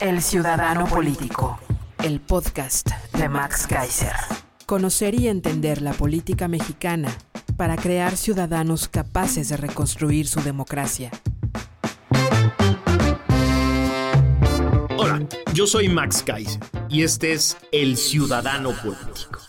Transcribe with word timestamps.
El 0.00 0.22
Ciudadano 0.22 0.86
Político, 0.86 1.60
el 2.02 2.22
podcast 2.22 2.88
de 3.12 3.28
Max 3.28 3.66
Kaiser. 3.66 4.14
Conocer 4.64 5.14
y 5.14 5.28
entender 5.28 5.82
la 5.82 5.92
política 5.92 6.48
mexicana 6.48 7.14
para 7.58 7.76
crear 7.76 8.16
ciudadanos 8.16 8.88
capaces 8.88 9.50
de 9.50 9.58
reconstruir 9.58 10.26
su 10.26 10.40
democracia. 10.40 11.10
Hola, 14.96 15.28
yo 15.52 15.66
soy 15.66 15.90
Max 15.90 16.22
Kaiser 16.22 16.62
y 16.88 17.02
este 17.02 17.32
es 17.32 17.58
El 17.70 17.98
Ciudadano 17.98 18.70
Político, 18.82 19.40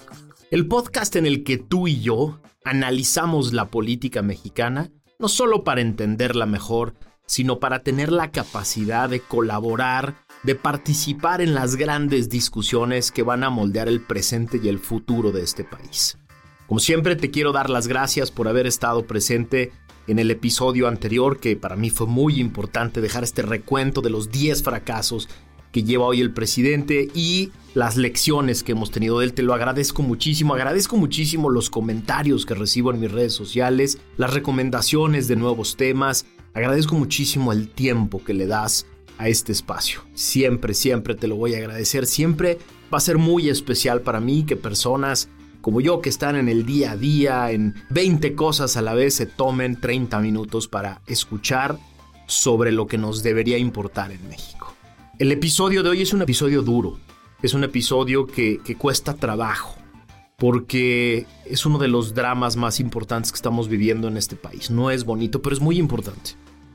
el 0.52 0.68
podcast 0.68 1.16
en 1.16 1.28
el 1.28 1.46
que 1.46 1.60
tú 1.60 1.88
y 1.88 2.02
yo 2.02 2.42
analizamos 2.66 3.54
la 3.54 3.70
política 3.70 4.22
mexicana 4.22 4.92
no 5.18 5.30
solo 5.30 5.64
para 5.64 5.82
entenderla 5.82 6.46
mejor, 6.46 6.96
sino 7.32 7.60
para 7.60 7.80
tener 7.80 8.12
la 8.12 8.30
capacidad 8.30 9.08
de 9.08 9.22
colaborar 9.22 10.16
de 10.44 10.54
participar 10.56 11.40
en 11.40 11.54
las 11.54 11.78
grandes 11.78 12.28
discusiones 12.28 13.10
que 13.10 13.24
van 13.24 13.46
a 13.46 13.50
moldear 13.50 13.88
el 13.88 14.02
presente 14.02 14.60
y 14.62 14.68
el 14.68 14.80
futuro 14.80 15.32
de 15.32 15.42
este 15.42 15.64
país. 15.64 16.18
Como 16.68 16.82
siempre 16.82 17.16
te 17.16 17.32
quiero 17.32 17.54
dar 17.54 17.70
las 17.70 17.88
gracias 17.88 18.32
por 18.32 18.50
haber 18.50 18.68
estado 18.68 19.08
presente 19.08 19.72
en 20.08 20.20
el 20.20 20.30
episodio 20.30 20.90
anterior, 20.90 21.40
que 21.40 21.56
para 21.56 21.78
mí 21.78 21.90
fue 21.90 22.06
muy 22.06 22.38
importante 22.38 23.00
dejar 23.00 23.24
este 23.24 23.44
recuento 23.44 24.02
de 24.02 24.10
los 24.10 24.30
10 24.30 24.62
fracasos 24.62 25.30
que 25.72 25.84
lleva 25.84 26.08
hoy 26.08 26.20
el 26.20 26.34
presidente 26.34 27.08
y 27.16 27.52
las 27.76 27.96
lecciones 27.96 28.62
que 28.62 28.74
hemos 28.74 28.92
tenido 28.92 29.20
de 29.20 29.28
él. 29.28 29.34
Te 29.34 29.42
lo 29.42 29.54
agradezco 29.54 30.02
muchísimo. 30.02 30.54
Agradezco 30.54 30.98
muchísimo 30.98 31.50
los 31.50 31.70
comentarios 31.70 32.46
que 32.46 32.56
recibo 32.56 32.92
en 32.92 33.00
mis 33.00 33.10
redes 33.10 33.32
sociales, 33.32 34.00
las 34.18 34.34
recomendaciones 34.34 35.30
de 35.30 35.38
nuevos 35.38 35.78
temas. 35.78 36.26
Agradezco 36.54 36.96
muchísimo 36.96 37.52
el 37.52 37.70
tiempo 37.70 38.24
que 38.24 38.34
le 38.34 38.48
das 38.48 38.86
a 39.18 39.28
este 39.28 39.52
espacio. 39.52 40.02
Siempre, 40.14 40.74
siempre 40.74 41.16
te 41.16 41.28
lo 41.28 41.36
voy 41.36 41.54
a 41.56 41.58
agradecer. 41.58 42.06
Siempre 42.06 42.58
va 42.94 42.98
a 42.98 43.02
ser 43.02 43.18
muy 43.18 43.50
especial 43.50 44.02
para 44.02 44.20
mí 44.20 44.44
que 44.44 44.56
personas 44.56 45.30
como 45.62 45.80
yo 45.80 46.02
que 46.02 46.10
están 46.10 46.36
en 46.36 46.50
el 46.50 46.66
día 46.66 46.92
a 46.92 46.98
día, 46.98 47.52
en 47.52 47.76
20 47.92 48.36
cosas 48.36 48.78
a 48.78 48.82
la 48.82 48.96
vez, 48.96 49.14
se 49.14 49.28
tomen 49.28 49.80
30 49.80 50.20
minutos 50.20 50.68
para 50.68 51.02
escuchar 51.06 51.78
sobre 52.26 52.72
lo 52.72 52.88
que 52.88 52.98
nos 52.98 53.24
debería 53.24 53.58
importar 53.58 54.12
en 54.12 54.28
México. 54.28 54.74
El 55.20 55.32
episodio 55.32 55.84
de 55.84 55.90
hoy 55.90 56.02
es 56.02 56.14
un 56.14 56.24
episodio 56.24 56.64
duro, 56.64 56.98
es 57.44 57.54
un 57.54 57.64
episodio 57.64 58.26
que, 58.26 58.60
que 58.64 58.76
cuesta 58.76 59.14
trabajo, 59.14 59.76
porque 60.42 61.28
es 61.46 61.68
uno 61.68 61.78
de 61.78 61.88
los 61.88 62.16
dramas 62.16 62.58
más 62.58 62.80
importantes 62.80 63.32
que 63.32 63.36
estamos 63.36 63.68
viviendo 63.68 64.08
en 64.08 64.18
este 64.18 64.36
país. 64.36 64.72
No 64.72 64.90
es 64.90 65.06
bonito, 65.06 65.40
pero 65.44 65.56
es 65.56 65.62
muy 65.62 65.78
importante. 65.78 66.32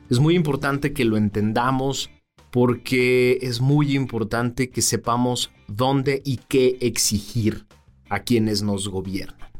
Es 0.08 0.20
muy 0.20 0.36
importante 0.36 0.92
que 0.92 1.04
lo 1.04 1.16
entendamos, 1.16 2.08
porque 2.52 3.40
es 3.42 3.60
muy 3.60 3.96
importante 3.96 4.70
que 4.70 4.82
sepamos 4.82 5.50
dónde 5.66 6.22
y 6.24 6.36
qué 6.46 6.78
exigir 6.80 7.66
a 8.08 8.20
quienes 8.20 8.62
nos 8.62 8.86
gobiernan. 8.86 9.50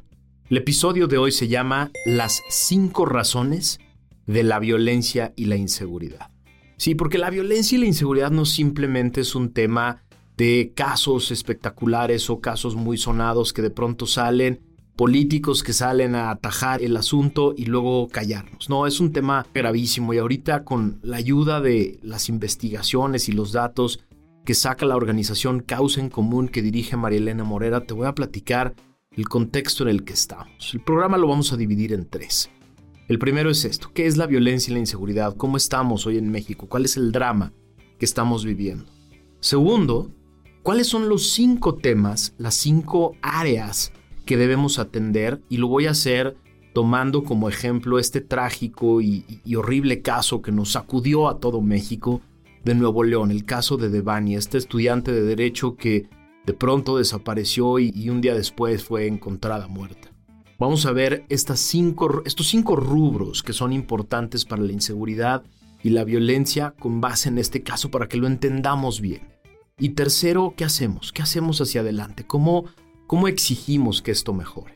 El 0.50 0.59
episodio 0.59 1.09
de 1.09 1.19
hoy 1.19 1.32
se 1.32 1.48
llama 1.48 1.91
Las 2.04 2.42
cinco 2.48 3.06
razones 3.06 3.80
de 4.28 4.44
la 4.44 4.60
violencia 4.60 5.32
y 5.34 5.47
la 5.47 5.56
inseguridad. 5.56 6.30
Sí, 6.76 6.94
porque 6.94 7.19
la 7.19 7.30
violencia 7.30 7.76
y 7.76 7.80
la 7.80 7.88
inseguridad 7.88 8.30
no 8.30 8.44
simplemente 8.44 9.22
es 9.22 9.34
un 9.34 9.53
tema 9.53 10.04
de 10.36 10.72
casos 10.74 11.30
espectaculares 11.30 12.28
o 12.30 12.41
casos 12.41 12.76
muy 12.76 12.98
sonados 12.98 13.52
que 13.52 13.62
de 13.62 13.70
pronto 13.70 14.06
salen 14.06 14.60
políticos 14.97 15.62
que 15.62 15.74
salen 15.74 16.14
a 16.14 16.30
atajar 16.30 16.82
el 16.82 16.97
asunto 16.97 17.54
y 17.56 17.66
luego 17.66 18.08
callarnos. 18.08 18.70
No, 18.70 18.86
es 18.86 18.98
un 18.98 19.12
tema 19.12 19.47
gravísimo 19.52 20.14
y 20.14 20.19
ahorita 20.19 20.64
con 20.64 20.98
la 21.02 21.19
ayuda 21.19 21.60
de 21.60 21.98
las 22.02 22.30
investigaciones 22.30 23.28
y 23.28 23.32
los 23.32 23.52
datos 23.52 24.00
que 24.44 24.54
saca 24.54 24.86
la 24.86 24.97
organización 24.97 25.60
Causa 25.60 26.00
en 26.00 26.08
Común 26.08 26.48
que 26.48 26.62
dirige 26.62 26.97
María 26.97 27.18
Elena 27.18 27.44
Morera, 27.44 27.84
te 27.84 27.92
voy 27.92 28.06
a 28.06 28.14
platicar 28.14 28.74
el 29.10 29.28
contexto 29.28 29.82
en 29.82 29.91
el 29.91 30.04
que 30.04 30.14
estamos. 30.14 30.72
El 30.72 30.80
programa 30.80 31.18
lo 31.18 31.28
vamos 31.28 31.53
a 31.53 31.56
dividir 31.56 31.92
en 31.92 32.08
tres. 32.08 32.50
El 33.08 33.18
primero 33.18 33.50
es 33.50 33.64
esto, 33.64 33.91
¿qué 33.92 34.06
es 34.06 34.16
la 34.16 34.26
violencia 34.26 34.70
y 34.70 34.74
la 34.74 34.80
inseguridad? 34.80 35.36
¿Cómo 35.36 35.56
estamos 35.56 36.06
hoy 36.06 36.16
en 36.16 36.30
México? 36.30 36.68
¿Cuál 36.68 36.86
es 36.86 36.97
el 36.97 37.12
drama 37.12 37.53
que 37.98 38.04
estamos 38.04 38.44
viviendo? 38.44 38.86
Segundo, 39.41 40.10
¿cuáles 40.66 40.88
son 40.88 41.09
los 41.09 41.31
cinco 41.31 41.77
temas, 41.77 42.34
las 42.38 42.56
cinco 42.56 43.15
áreas 43.22 43.93
que 44.25 44.37
debemos 44.37 44.81
atender 44.81 45.41
y 45.49 45.59
lo 45.59 45.69
voy 45.69 45.87
a 45.87 45.93
hacer 45.93 46.37
tomando 46.72 47.22
como 47.22 47.49
ejemplo 47.49 48.00
este 48.00 48.21
trágico 48.21 49.00
y, 49.00 49.25
horrible 49.56 50.03
caso 50.03 50.43
que 50.43 50.50
nos 50.50 50.72
sacudió 50.72 51.28
a 51.28 51.38
todo 51.38 51.60
México 51.60 52.21
de 52.65 52.75
Nuevo 52.75 53.04
León, 53.04 53.31
el 53.31 53.44
caso 53.44 53.77
de 53.77 53.91
Devani, 53.91 54.34
este 54.34 54.59
estudiante 54.59 55.12
de 55.12 55.22
derecho 55.22 55.77
que 55.77 56.09
de 56.44 56.53
pronto 56.53 56.98
desapareció 56.98 57.78
y, 57.78 58.10
un 58.10 58.21
día 58.21 58.34
después 58.34 58.83
fue 58.83 59.06
encontrada 59.06 59.69
muerta. 59.69 60.10
Vamos 60.59 60.84
a 60.84 60.91
ver 60.91 61.27
estos 61.28 61.60
cinco 61.60 62.75
rubros 62.75 63.44
que 63.44 63.53
son 63.53 63.72
importantes 63.72 64.44
para 64.44 64.62
la 64.62 64.72
inseguridad 64.72 65.44
y 65.84 65.91
la 65.91 66.03
violencia 66.03 66.75
con 66.77 67.00
base 67.00 67.28
en 67.28 67.38
este 67.38 67.62
caso 67.62 67.88
para 67.88 68.09
que 68.09 68.16
lo 68.16 68.27
entendamos 68.27 69.00
bien. 69.00 69.35
Y 69.78 69.91
tercero, 69.91 70.54
¿qué 70.56 70.64
hacemos? 70.64 71.12
¿Qué 71.12 71.22
hacemos 71.22 71.60
hacia 71.60 71.82
adelante? 71.82 72.26
¿Cómo 72.26 72.64
¿Cómo 73.06 73.28
exigimos 73.28 74.03
que 74.03 74.10
esto 74.10 74.32
mejore? 74.32 74.75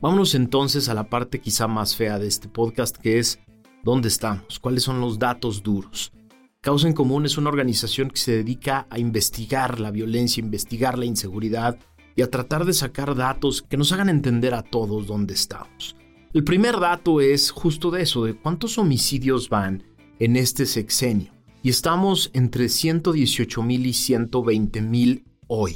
Vámonos 0.00 0.36
entonces 0.36 0.88
a 0.88 0.94
la 0.94 1.08
parte 1.10 1.40
quizá 1.40 1.66
más 1.66 1.96
fea 1.96 2.20
de 2.20 2.28
este 2.28 2.46
podcast, 2.46 2.96
que 2.96 3.18
es 3.18 3.40
¿dónde 3.82 4.06
estamos? 4.06 4.60
¿Cuáles 4.60 4.84
son 4.84 5.00
los 5.00 5.18
datos 5.18 5.64
duros? 5.64 6.12
Causa 6.60 6.86
en 6.86 6.94
Común 6.94 7.26
es 7.26 7.36
una 7.36 7.48
organización 7.48 8.10
que 8.10 8.20
se 8.20 8.30
dedica 8.30 8.86
a 8.90 9.00
investigar 9.00 9.80
la 9.80 9.90
violencia, 9.90 10.40
investigar 10.40 10.96
la 10.96 11.04
inseguridad 11.04 11.78
y 12.14 12.22
a 12.22 12.30
tratar 12.30 12.64
de 12.64 12.74
sacar 12.74 13.16
datos 13.16 13.62
que 13.62 13.76
nos 13.76 13.90
hagan 13.90 14.08
entender 14.08 14.54
a 14.54 14.62
todos 14.62 15.08
dónde 15.08 15.34
estamos. 15.34 15.96
El 16.32 16.44
primer 16.44 16.78
dato 16.78 17.20
es 17.20 17.50
justo 17.50 17.90
de 17.90 18.02
eso, 18.02 18.24
de 18.24 18.34
cuántos 18.36 18.78
homicidios 18.78 19.48
van 19.48 19.82
en 20.20 20.36
este 20.36 20.64
sexenio. 20.64 21.35
Y 21.66 21.70
estamos 21.70 22.30
entre 22.32 22.68
118 22.68 23.60
mil 23.64 23.86
y 23.86 23.92
120 23.92 24.82
mil 24.82 25.24
hoy 25.48 25.74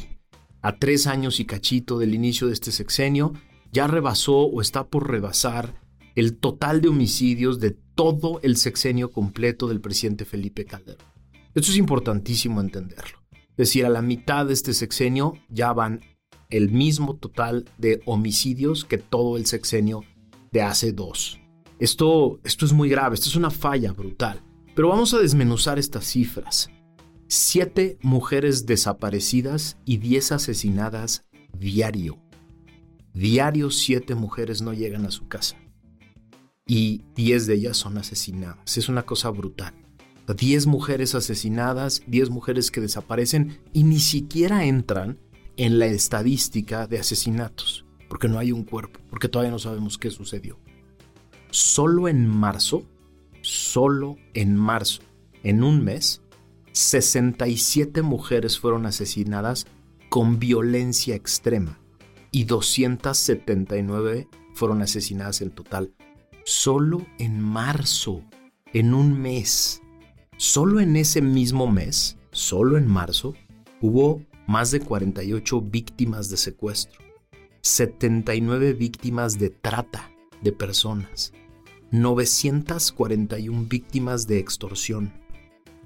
a 0.63 0.79
tres 0.79 1.09
años 1.09 1.41
y 1.41 1.47
cachito 1.47 1.99
del 1.99 2.15
inicio 2.15 2.47
de 2.47 2.53
este 2.53 2.71
sexenio, 2.71 3.33
ya 3.73 3.89
rebasó 3.89 4.37
o 4.37 4.61
está 4.61 4.87
por 4.87 5.11
rebasar 5.11 5.83
el 6.15 6.39
total 6.39 6.81
de 6.81 6.91
homicidios 6.91 7.59
de 7.59 7.73
todo 7.73 8.39
el 8.45 8.57
sexenio 8.57 9.11
completo 9.11 9.67
del 9.67 9.81
presidente 9.81 10.25
Felipe 10.25 10.65
Calderón. 10.65 11.05
Esto 11.57 11.73
es 11.73 11.77
importantísimo 11.77 12.61
entenderlo. 12.61 13.19
Es 13.33 13.57
decir, 13.57 13.85
a 13.85 13.89
la 13.89 14.01
mitad 14.01 14.47
de 14.47 14.53
este 14.53 14.75
sexenio 14.75 15.39
ya 15.49 15.73
van 15.73 16.03
el 16.51 16.71
mismo 16.71 17.17
total 17.17 17.65
de 17.79 18.01
homicidios 18.05 18.85
que 18.85 18.99
todo 18.99 19.37
el 19.37 19.45
sexenio 19.45 20.05
de 20.53 20.63
hace 20.63 20.93
dos. 20.93 21.41
Esto, 21.81 22.39
esto 22.45 22.65
es 22.65 22.73
muy 22.73 22.89
grave, 22.89 23.17
esto 23.17 23.29
es 23.29 23.35
una 23.35 23.51
falla 23.51 23.91
brutal. 23.91 24.41
Pero 24.75 24.89
vamos 24.89 25.15
a 25.15 25.19
desmenuzar 25.19 25.79
estas 25.79 26.05
cifras. 26.05 26.71
Siete 27.27 27.99
mujeres 28.03 28.67
desaparecidas 28.67 29.77
y 29.85 29.99
diez 29.99 30.33
asesinadas 30.33 31.25
diario. 31.59 32.19
Diario 33.13 33.71
siete 33.71 34.15
mujeres 34.15 34.63
no 34.63 34.73
llegan 34.73 35.07
a 35.07 35.11
su 35.11 35.29
casa. 35.29 35.57
Y 36.67 37.03
diez 37.15 37.47
de 37.47 37.55
ellas 37.55 37.77
son 37.77 37.99
asesinadas. 37.99 38.77
Es 38.77 38.89
una 38.89 39.03
cosa 39.03 39.31
brutal. 39.31 39.75
Diez 40.37 40.67
mujeres 40.67 41.17
asesinadas, 41.17 42.03
diez 42.07 42.31
mujeres 42.31 42.71
que 42.71 42.81
desaparecen 42.81 43.59
y 43.73 43.83
ni 43.83 43.99
siquiera 43.99 44.65
entran 44.65 45.19
en 45.57 45.79
la 45.79 45.87
estadística 45.87 46.87
de 46.87 46.99
asesinatos, 46.99 47.85
porque 48.09 48.29
no 48.29 48.39
hay 48.39 48.53
un 48.53 48.65
cuerpo, 48.65 49.01
porque 49.11 49.29
todavía 49.29 49.51
no 49.51 49.59
sabemos 49.59 49.99
qué 49.99 50.11
sucedió. 50.11 50.59
Solo 51.51 52.07
en 52.07 52.29
marzo, 52.29 52.85
solo 53.43 54.17
en 54.35 54.57
marzo, 54.57 55.03
en 55.43 55.63
un 55.63 55.83
mes, 55.83 56.23
67 56.73 58.03
mujeres 58.03 58.59
fueron 58.59 58.87
asesinadas 58.87 59.67
con 60.09 60.39
violencia 60.39 61.15
extrema 61.15 61.79
y 62.31 62.45
279 62.45 64.29
fueron 64.55 64.83
asesinadas 64.83 65.41
en 65.41 65.51
total. 65.51 65.95
Solo 66.45 67.07
en 67.19 67.41
marzo, 67.41 68.23
en 68.73 68.95
un 68.95 69.21
mes, 69.21 69.83
solo 70.37 70.81
en 70.81 70.97
ese 70.97 71.23
mismo 71.23 71.67
mes, 71.67 72.19
solo 72.31 72.77
en 72.79 72.87
marzo, 72.87 73.35
hubo 73.81 74.23
más 74.47 74.71
de 74.71 74.81
48 74.81 75.61
víctimas 75.61 76.29
de 76.29 76.37
secuestro, 76.37 77.01
79 77.63 78.73
víctimas 78.73 79.39
de 79.39 79.51
trata 79.51 80.11
de 80.43 80.53
personas, 80.53 81.33
941 81.93 83.67
víctimas 83.69 84.27
de 84.29 84.39
extorsión, 84.39 85.13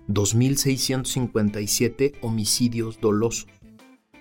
2.657 0.08 2.16
homicidios 2.20 3.00
dolosos 3.00 3.48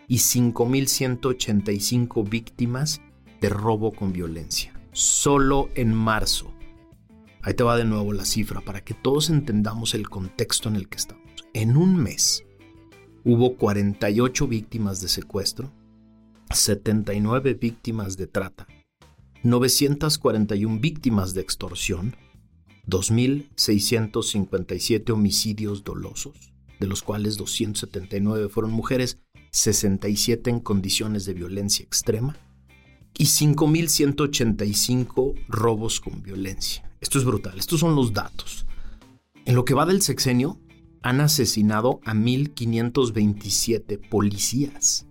y 0.07 0.19
5.185 0.19 2.29
víctimas 2.29 3.01
de 3.41 3.49
robo 3.49 3.91
con 3.91 4.13
violencia. 4.13 4.71
Solo 4.93 5.67
en 5.75 5.93
marzo. 5.93 6.53
Ahí 7.41 7.53
te 7.53 7.63
va 7.63 7.75
de 7.75 7.83
nuevo 7.83 8.13
la 8.13 8.23
cifra 8.23 8.61
para 8.61 8.81
que 8.81 8.93
todos 8.93 9.29
entendamos 9.29 9.93
el 9.93 10.09
contexto 10.09 10.69
en 10.69 10.77
el 10.77 10.87
que 10.87 10.95
estamos. 10.95 11.21
En 11.53 11.75
un 11.75 11.97
mes 11.97 12.45
hubo 13.25 13.57
48 13.57 14.47
víctimas 14.47 15.01
de 15.01 15.09
secuestro, 15.09 15.73
79 16.49 17.55
víctimas 17.55 18.15
de 18.15 18.27
trata, 18.27 18.67
941 19.43 20.79
víctimas 20.79 21.33
de 21.33 21.41
extorsión, 21.41 22.15
2.657 22.87 25.11
homicidios 25.11 25.83
dolosos, 25.83 26.53
de 26.79 26.87
los 26.87 27.03
cuales 27.03 27.35
279 27.35 28.47
fueron 28.47 28.71
mujeres, 28.71 29.19
67 29.51 30.49
en 30.49 30.61
condiciones 30.61 31.25
de 31.25 31.33
violencia 31.33 31.83
extrema 31.83 32.37
y 33.17 33.25
5.185 33.25 35.33
robos 35.49 35.99
con 35.99 36.23
violencia. 36.23 36.89
Esto 37.01 37.19
es 37.19 37.25
brutal, 37.25 37.59
estos 37.59 37.81
son 37.81 37.95
los 37.95 38.13
datos. 38.13 38.65
En 39.45 39.55
lo 39.55 39.65
que 39.65 39.73
va 39.73 39.85
del 39.85 40.01
sexenio, 40.01 40.61
han 41.01 41.19
asesinado 41.19 41.99
a 42.05 42.13
1.527 42.13 43.99
policías. 44.09 45.05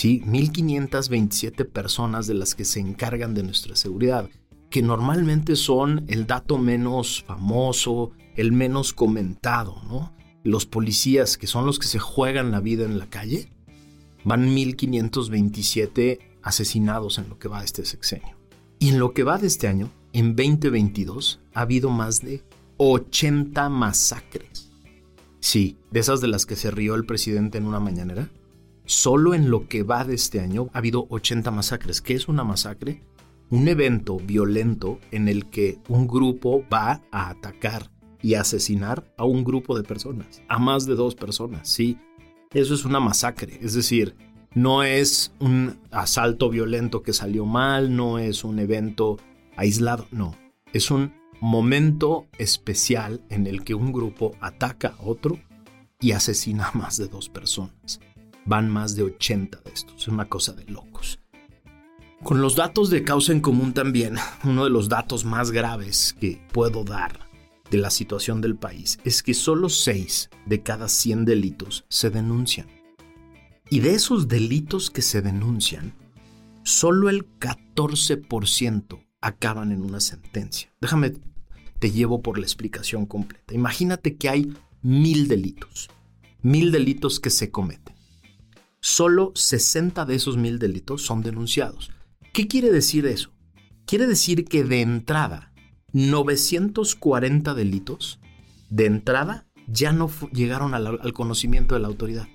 Sí, 0.00 0.22
1.527 0.24 1.68
personas 1.68 2.26
de 2.26 2.32
las 2.32 2.54
que 2.54 2.64
se 2.64 2.80
encargan 2.80 3.34
de 3.34 3.42
nuestra 3.42 3.76
seguridad, 3.76 4.30
que 4.70 4.80
normalmente 4.80 5.56
son 5.56 6.06
el 6.08 6.26
dato 6.26 6.56
menos 6.56 7.22
famoso, 7.26 8.12
el 8.34 8.50
menos 8.50 8.94
comentado, 8.94 9.76
¿no? 9.90 10.16
Los 10.42 10.64
policías, 10.64 11.36
que 11.36 11.46
son 11.46 11.66
los 11.66 11.78
que 11.78 11.86
se 11.86 11.98
juegan 11.98 12.50
la 12.50 12.60
vida 12.60 12.86
en 12.86 12.98
la 12.98 13.10
calle, 13.10 13.52
van 14.24 14.48
1.527 14.48 16.18
asesinados 16.42 17.18
en 17.18 17.28
lo 17.28 17.38
que 17.38 17.48
va 17.48 17.58
de 17.58 17.66
este 17.66 17.84
sexenio. 17.84 18.38
Y 18.78 18.88
en 18.88 18.98
lo 18.98 19.12
que 19.12 19.22
va 19.22 19.36
de 19.36 19.48
este 19.48 19.68
año, 19.68 19.90
en 20.14 20.34
2022, 20.34 21.40
ha 21.52 21.60
habido 21.60 21.90
más 21.90 22.22
de 22.22 22.42
80 22.78 23.68
masacres. 23.68 24.70
Sí, 25.40 25.76
de 25.90 26.00
esas 26.00 26.22
de 26.22 26.28
las 26.28 26.46
que 26.46 26.56
se 26.56 26.70
rió 26.70 26.94
el 26.94 27.04
presidente 27.04 27.58
en 27.58 27.66
una 27.66 27.80
mañanera. 27.80 28.30
Solo 28.90 29.34
en 29.34 29.50
lo 29.50 29.68
que 29.68 29.84
va 29.84 30.04
de 30.04 30.16
este 30.16 30.40
año 30.40 30.68
ha 30.72 30.78
habido 30.78 31.06
80 31.10 31.52
masacres. 31.52 32.00
¿Qué 32.00 32.14
es 32.14 32.26
una 32.26 32.42
masacre? 32.42 33.04
Un 33.48 33.68
evento 33.68 34.16
violento 34.16 34.98
en 35.12 35.28
el 35.28 35.48
que 35.48 35.78
un 35.86 36.08
grupo 36.08 36.64
va 36.68 37.00
a 37.12 37.30
atacar 37.30 37.88
y 38.20 38.34
asesinar 38.34 39.04
a 39.16 39.24
un 39.26 39.44
grupo 39.44 39.78
de 39.78 39.84
personas, 39.84 40.42
a 40.48 40.58
más 40.58 40.86
de 40.86 40.96
dos 40.96 41.14
personas, 41.14 41.68
sí. 41.68 41.98
Eso 42.52 42.74
es 42.74 42.84
una 42.84 42.98
masacre, 42.98 43.60
es 43.62 43.74
decir, 43.74 44.16
no 44.56 44.82
es 44.82 45.32
un 45.38 45.78
asalto 45.92 46.50
violento 46.50 47.04
que 47.04 47.12
salió 47.12 47.46
mal, 47.46 47.94
no 47.94 48.18
es 48.18 48.42
un 48.42 48.58
evento 48.58 49.18
aislado, 49.56 50.08
no, 50.10 50.34
es 50.72 50.90
un 50.90 51.14
momento 51.40 52.26
especial 52.38 53.22
en 53.28 53.46
el 53.46 53.62
que 53.62 53.74
un 53.76 53.92
grupo 53.92 54.32
ataca 54.40 54.96
a 54.98 55.06
otro 55.06 55.38
y 56.00 56.10
asesina 56.10 56.70
a 56.70 56.76
más 56.76 56.96
de 56.96 57.06
dos 57.06 57.28
personas 57.28 58.00
van 58.44 58.68
más 58.68 58.96
de 58.96 59.02
80 59.02 59.60
de 59.64 59.70
estos. 59.72 60.02
Es 60.02 60.08
una 60.08 60.28
cosa 60.28 60.52
de 60.52 60.64
locos. 60.64 61.20
Con 62.22 62.42
los 62.42 62.54
datos 62.54 62.90
de 62.90 63.02
causa 63.02 63.32
en 63.32 63.40
común 63.40 63.72
también, 63.72 64.16
uno 64.44 64.64
de 64.64 64.70
los 64.70 64.88
datos 64.88 65.24
más 65.24 65.50
graves 65.50 66.14
que 66.20 66.40
puedo 66.52 66.84
dar 66.84 67.30
de 67.70 67.78
la 67.78 67.90
situación 67.90 68.40
del 68.40 68.56
país 68.56 68.98
es 69.04 69.22
que 69.22 69.32
solo 69.32 69.68
6 69.68 70.28
de 70.44 70.62
cada 70.62 70.88
100 70.88 71.24
delitos 71.24 71.86
se 71.88 72.10
denuncian. 72.10 72.68
Y 73.70 73.80
de 73.80 73.94
esos 73.94 74.28
delitos 74.28 74.90
que 74.90 75.02
se 75.02 75.22
denuncian, 75.22 75.94
solo 76.62 77.08
el 77.08 77.26
14% 77.38 79.06
acaban 79.22 79.72
en 79.72 79.82
una 79.82 80.00
sentencia. 80.00 80.70
Déjame, 80.80 81.14
te 81.78 81.90
llevo 81.90 82.20
por 82.20 82.38
la 82.38 82.44
explicación 82.44 83.06
completa. 83.06 83.54
Imagínate 83.54 84.16
que 84.16 84.28
hay 84.28 84.52
mil 84.82 85.28
delitos, 85.28 85.88
mil 86.42 86.72
delitos 86.72 87.20
que 87.20 87.30
se 87.30 87.50
cometen 87.50 87.99
solo 88.80 89.32
60 89.34 90.04
de 90.04 90.14
esos 90.14 90.36
mil 90.36 90.58
delitos 90.58 91.02
son 91.02 91.22
denunciados. 91.22 91.90
¿Qué 92.32 92.46
quiere 92.46 92.70
decir 92.70 93.06
eso? 93.06 93.32
Quiere 93.86 94.06
decir 94.06 94.44
que 94.44 94.64
de 94.64 94.82
entrada, 94.82 95.52
940 95.92 97.54
delitos 97.54 98.20
de 98.70 98.86
entrada 98.86 99.46
ya 99.66 99.92
no 99.92 100.10
llegaron 100.32 100.74
al, 100.74 101.12
conocimiento 101.12 101.74
de 101.74 101.80
la 101.80 101.88
autoridad. 101.88 102.28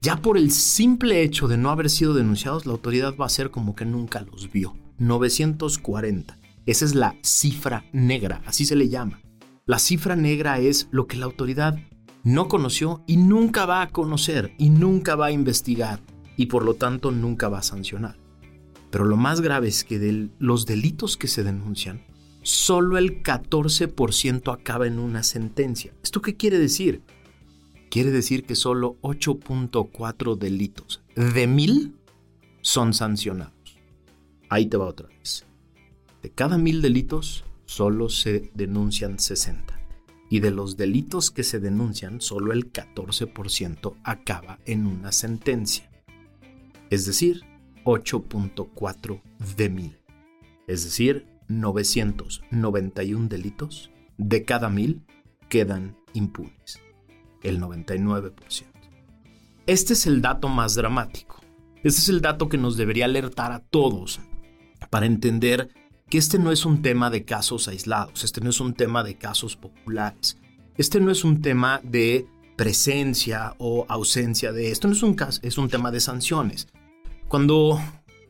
Ya 0.00 0.20
por 0.20 0.36
el 0.36 0.50
simple 0.50 1.22
hecho 1.22 1.48
de 1.48 1.56
no 1.56 1.70
haber 1.70 1.90
sido 1.90 2.14
denunciados, 2.14 2.66
la 2.66 2.72
autoridad 2.72 3.16
va 3.16 3.26
a 3.26 3.30
ser 3.30 3.50
como 3.50 3.74
que 3.74 3.84
nunca 3.84 4.20
los 4.20 4.52
vio. 4.52 4.76
940. 4.98 6.38
Esa 6.66 6.84
es 6.84 6.94
la 6.94 7.16
cifra 7.22 7.84
negra, 7.92 8.42
así 8.46 8.66
se 8.66 8.76
le 8.76 8.88
llama. 8.88 9.20
La 9.64 9.78
cifra 9.78 10.14
negra 10.14 10.58
es 10.60 10.88
lo 10.90 11.06
que 11.06 11.16
la 11.16 11.26
autoridad 11.26 11.78
no 12.26 12.48
conoció 12.48 13.04
y 13.06 13.18
nunca 13.18 13.66
va 13.66 13.82
a 13.82 13.90
conocer 13.90 14.52
y 14.58 14.70
nunca 14.70 15.14
va 15.14 15.26
a 15.26 15.30
investigar 15.30 16.00
y 16.36 16.46
por 16.46 16.64
lo 16.64 16.74
tanto 16.74 17.12
nunca 17.12 17.48
va 17.48 17.58
a 17.58 17.62
sancionar. 17.62 18.18
Pero 18.90 19.04
lo 19.04 19.16
más 19.16 19.40
grave 19.40 19.68
es 19.68 19.84
que 19.84 20.00
de 20.00 20.30
los 20.40 20.66
delitos 20.66 21.16
que 21.16 21.28
se 21.28 21.44
denuncian, 21.44 22.02
solo 22.42 22.98
el 22.98 23.22
14% 23.22 24.52
acaba 24.52 24.88
en 24.88 24.98
una 24.98 25.22
sentencia. 25.22 25.92
¿Esto 26.02 26.20
qué 26.20 26.36
quiere 26.36 26.58
decir? 26.58 27.00
Quiere 27.90 28.10
decir 28.10 28.44
que 28.44 28.56
solo 28.56 28.96
8.4 29.02 30.36
delitos 30.36 31.04
de 31.14 31.46
mil 31.46 31.94
son 32.60 32.92
sancionados. 32.92 33.78
Ahí 34.48 34.66
te 34.66 34.76
va 34.76 34.86
otra 34.86 35.06
vez. 35.06 35.46
De 36.24 36.30
cada 36.30 36.58
mil 36.58 36.82
delitos, 36.82 37.44
solo 37.66 38.08
se 38.08 38.50
denuncian 38.52 39.20
60 39.20 39.75
y 40.28 40.40
de 40.40 40.50
los 40.50 40.76
delitos 40.76 41.30
que 41.30 41.44
se 41.44 41.60
denuncian, 41.60 42.20
solo 42.20 42.52
el 42.52 42.72
14% 42.72 43.94
acaba 44.02 44.58
en 44.64 44.86
una 44.86 45.12
sentencia. 45.12 45.90
Es 46.90 47.06
decir, 47.06 47.44
8.4 47.84 49.20
de 49.56 49.68
mil. 49.70 49.98
Es 50.66 50.84
decir, 50.84 51.26
991 51.48 53.28
delitos 53.28 53.90
de 54.18 54.44
cada 54.44 54.68
mil 54.68 55.02
quedan 55.48 55.96
impunes. 56.12 56.80
El 57.42 57.60
99%. 57.60 58.32
Este 59.66 59.92
es 59.92 60.06
el 60.06 60.22
dato 60.22 60.48
más 60.48 60.74
dramático. 60.74 61.40
Este 61.76 62.00
es 62.00 62.08
el 62.08 62.20
dato 62.20 62.48
que 62.48 62.58
nos 62.58 62.76
debería 62.76 63.04
alertar 63.04 63.52
a 63.52 63.60
todos 63.60 64.20
para 64.90 65.06
entender 65.06 65.70
que 66.08 66.18
este 66.18 66.38
no 66.38 66.52
es 66.52 66.64
un 66.64 66.82
tema 66.82 67.10
de 67.10 67.24
casos 67.24 67.68
aislados, 67.68 68.22
este 68.24 68.40
no 68.40 68.50
es 68.50 68.60
un 68.60 68.74
tema 68.74 69.02
de 69.02 69.16
casos 69.16 69.56
populares, 69.56 70.38
este 70.76 71.00
no 71.00 71.10
es 71.10 71.24
un 71.24 71.42
tema 71.42 71.80
de 71.82 72.26
presencia 72.56 73.54
o 73.58 73.86
ausencia 73.88 74.52
de 74.52 74.70
esto, 74.70 74.88
no 74.88 74.94
es 74.94 75.02
un 75.02 75.14
caso, 75.14 75.40
es 75.42 75.58
un 75.58 75.68
tema 75.68 75.90
de 75.90 76.00
sanciones. 76.00 76.68
Cuando 77.28 77.80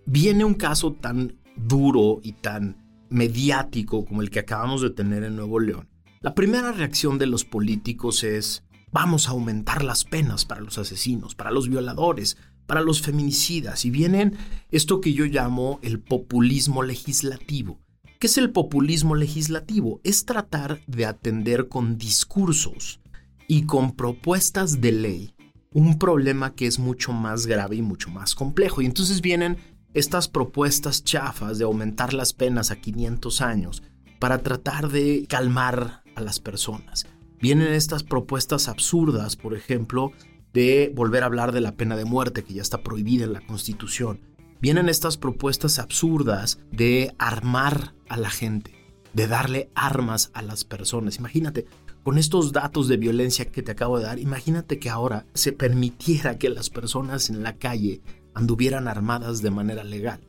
viene 0.06 0.44
un 0.44 0.54
caso 0.54 0.92
tan 0.92 1.38
duro 1.56 2.20
y 2.22 2.32
tan 2.32 2.76
mediático 3.10 4.04
como 4.04 4.22
el 4.22 4.30
que 4.30 4.40
acabamos 4.40 4.80
de 4.80 4.90
tener 4.90 5.22
en 5.22 5.36
Nuevo 5.36 5.60
León, 5.60 5.88
la 6.22 6.34
primera 6.34 6.72
reacción 6.72 7.18
de 7.18 7.26
los 7.26 7.44
políticos 7.44 8.24
es 8.24 8.64
vamos 8.90 9.28
a 9.28 9.32
aumentar 9.32 9.84
las 9.84 10.04
penas 10.04 10.46
para 10.46 10.62
los 10.62 10.78
asesinos, 10.78 11.34
para 11.34 11.50
los 11.50 11.68
violadores, 11.68 12.38
para 12.66 12.80
los 12.80 13.00
feminicidas 13.00 13.84
y 13.84 13.90
vienen 13.90 14.36
esto 14.70 15.00
que 15.00 15.12
yo 15.12 15.24
llamo 15.24 15.78
el 15.82 16.00
populismo 16.00 16.82
legislativo. 16.82 17.78
¿Qué 18.18 18.26
es 18.26 18.38
el 18.38 18.50
populismo 18.50 19.14
legislativo? 19.14 20.00
Es 20.02 20.24
tratar 20.24 20.80
de 20.86 21.06
atender 21.06 21.68
con 21.68 21.98
discursos 21.98 23.00
y 23.46 23.62
con 23.66 23.92
propuestas 23.92 24.80
de 24.80 24.92
ley 24.92 25.34
un 25.72 25.98
problema 25.98 26.54
que 26.54 26.66
es 26.66 26.78
mucho 26.78 27.12
más 27.12 27.46
grave 27.46 27.76
y 27.76 27.82
mucho 27.82 28.10
más 28.10 28.34
complejo. 28.34 28.80
Y 28.80 28.86
entonces 28.86 29.20
vienen 29.20 29.58
estas 29.92 30.28
propuestas 30.28 31.04
chafas 31.04 31.58
de 31.58 31.64
aumentar 31.64 32.14
las 32.14 32.32
penas 32.32 32.70
a 32.70 32.76
500 32.76 33.42
años 33.42 33.82
para 34.18 34.42
tratar 34.42 34.88
de 34.88 35.26
calmar 35.28 36.02
a 36.14 36.20
las 36.22 36.40
personas. 36.40 37.06
Vienen 37.40 37.74
estas 37.74 38.02
propuestas 38.02 38.68
absurdas, 38.68 39.36
por 39.36 39.54
ejemplo, 39.54 40.12
de 40.56 40.90
volver 40.94 41.22
a 41.22 41.26
hablar 41.26 41.52
de 41.52 41.60
la 41.60 41.76
pena 41.76 41.96
de 41.96 42.06
muerte, 42.06 42.42
que 42.42 42.54
ya 42.54 42.62
está 42.62 42.82
prohibida 42.82 43.24
en 43.24 43.34
la 43.34 43.42
Constitución. 43.42 44.20
vienen 44.58 44.88
estas 44.88 45.18
propuestas 45.18 45.78
absurdas 45.78 46.60
de 46.72 47.14
armar 47.18 47.92
a 48.08 48.16
la 48.16 48.30
gente, 48.30 48.72
de 49.12 49.26
darle 49.26 49.68
armas 49.74 50.30
a 50.32 50.40
las 50.40 50.64
personas. 50.64 51.18
Imagínate, 51.18 51.66
con 52.02 52.16
estos 52.16 52.52
datos 52.52 52.88
de 52.88 52.96
violencia 52.96 53.44
que 53.44 53.62
te 53.62 53.72
acabo 53.72 53.98
de 53.98 54.06
dar, 54.06 54.18
imagínate 54.18 54.78
que 54.78 54.88
ahora 54.88 55.26
se 55.34 55.52
permitiera 55.52 56.38
que 56.38 56.48
las 56.48 56.70
personas 56.70 57.28
en 57.28 57.42
la 57.42 57.58
calle 57.58 58.00
anduvieran 58.32 58.88
armadas 58.88 59.42
de 59.42 59.50
manera 59.50 59.84
legal. 59.84 60.20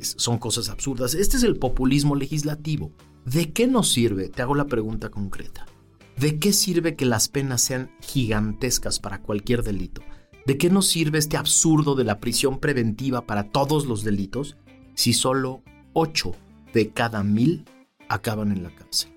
son 0.00 0.38
cosas 0.38 0.70
absurdas. 0.70 1.12
Este 1.12 1.36
es 1.36 1.42
el 1.42 1.56
populismo 1.56 2.16
legislativo. 2.16 2.90
¿De 3.26 3.52
qué 3.52 3.66
nos 3.66 3.92
sirve? 3.92 4.30
Te 4.30 4.40
hago 4.40 4.54
la 4.54 4.64
pregunta 4.64 5.10
concreta. 5.10 5.66
¿De 6.18 6.38
qué 6.38 6.52
sirve 6.52 6.94
que 6.94 7.06
las 7.06 7.28
penas 7.28 7.60
sean 7.60 7.90
gigantescas 8.00 9.00
para 9.00 9.20
cualquier 9.20 9.64
delito? 9.64 10.00
¿De 10.46 10.56
qué 10.58 10.70
nos 10.70 10.86
sirve 10.86 11.18
este 11.18 11.36
absurdo 11.36 11.96
de 11.96 12.04
la 12.04 12.20
prisión 12.20 12.60
preventiva 12.60 13.26
para 13.26 13.50
todos 13.50 13.86
los 13.86 14.04
delitos 14.04 14.56
si 14.94 15.12
solo 15.12 15.62
8 15.92 16.32
de 16.72 16.90
cada 16.90 17.24
mil 17.24 17.64
acaban 18.08 18.52
en 18.52 18.62
la 18.62 18.74
cárcel? 18.74 19.10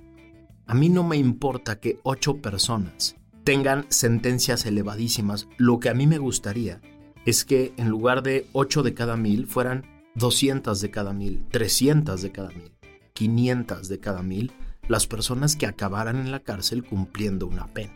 A 0.66 0.74
mí 0.74 0.90
no 0.90 1.04
me 1.04 1.18
importa 1.18 1.80
que 1.80 2.00
8 2.04 2.42
personas 2.42 3.16
tengan 3.44 3.86
sentencias 3.90 4.66
elevadísimas. 4.66 5.48
Lo 5.58 5.80
que 5.80 5.90
a 5.90 5.94
mí 5.94 6.08
me 6.08 6.18
gustaría 6.18 6.82
es 7.26 7.46
que 7.46 7.74
en 7.78 7.90
lugar 7.90 8.24
de 8.24 8.48
8 8.54 8.82
de 8.82 8.94
cada 8.96 9.18
mil 9.18 9.46
fueran 9.46 9.86
200 10.16 10.82
de 10.82 10.90
cada 10.90 11.14
mil, 11.14 11.46
300 11.52 12.22
de 12.22 12.32
cada 12.32 12.50
mil, 12.50 12.72
500 13.14 13.88
de 13.88 14.00
cada 14.00 14.24
mil 14.24 14.52
las 14.88 15.08
personas 15.08 15.56
que 15.56 15.66
acabaran 15.66 16.18
en 16.18 16.32
la 16.32 16.40
cárcel 16.40 16.84
cumpliendo 16.84 17.48
una 17.48 17.68
pena. 17.68 17.94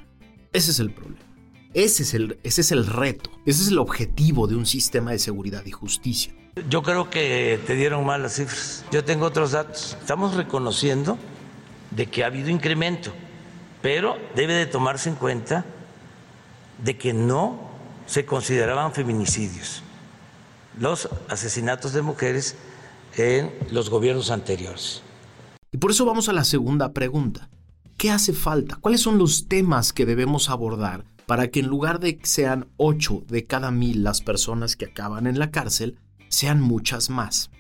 Ese 0.54 0.72
es 0.72 0.80
el 0.80 0.92
problema. 0.92 1.22
Ese 1.74 2.04
es, 2.04 2.14
el, 2.14 2.38
ese 2.44 2.62
es 2.62 2.72
el 2.74 2.86
reto, 2.86 3.30
ese 3.46 3.64
es 3.64 3.70
el 3.70 3.80
objetivo 3.80 4.46
de 4.48 4.56
un 4.56 4.66
sistema 4.66 5.12
de 5.12 5.20
seguridad 5.20 5.66
y 5.66 5.72
justicia. 5.72 6.34
Yo 6.70 6.84
creo 6.84 7.10
que 7.10 7.62
te 7.66 7.76
dieron 7.76 8.06
mal 8.06 8.22
las 8.22 8.36
cifras. 8.36 8.84
Yo 8.92 9.06
tengo 9.06 9.26
otros 9.26 9.52
datos. 9.52 9.96
Estamos 10.02 10.36
reconociendo 10.36 11.18
de 11.92 12.08
que 12.08 12.26
ha 12.26 12.28
habido 12.28 12.50
incremento, 12.50 13.14
pero 13.82 14.18
debe 14.36 14.54
de 14.54 14.66
tomarse 14.66 15.08
en 15.08 15.16
cuenta 15.16 15.64
de 16.84 16.98
que 16.98 17.14
no 17.14 17.72
se 18.06 18.26
consideraban 18.26 18.92
feminicidios 18.92 19.82
los 20.80 21.10
asesinatos 21.30 21.94
de 21.94 22.02
mujeres 22.02 22.56
en 23.16 23.54
los 23.72 23.90
gobiernos 23.90 24.32
anteriores. 24.32 25.02
Y 25.72 25.78
por 25.78 25.92
eso 25.92 26.06
vamos 26.06 26.30
a 26.30 26.34
la 26.34 26.44
segunda 26.44 26.94
pregunta. 26.94 27.50
¿Qué 27.98 28.12
hace 28.12 28.34
falta? 28.34 28.76
¿Cuáles 28.76 29.02
son 29.02 29.18
los 29.18 29.48
temas 29.48 29.94
que 29.94 30.06
debemos 30.06 30.50
abordar 30.50 31.06
para 31.32 31.50
que 31.50 31.62
en 31.62 31.68
lugar 31.68 32.02
de 32.02 32.18
que 32.18 32.26
sean 32.26 32.68
8 32.76 33.24
de 33.30 33.46
cada 33.46 33.72
mil 33.72 34.04
las 34.04 34.20
personas 34.20 34.76
que 34.76 34.84
acaban 34.84 35.28
en 35.28 35.40
la 35.40 35.50
cárcel, 35.50 35.98
sean 36.28 36.60
muchas 36.60 37.10
más. 37.10 37.52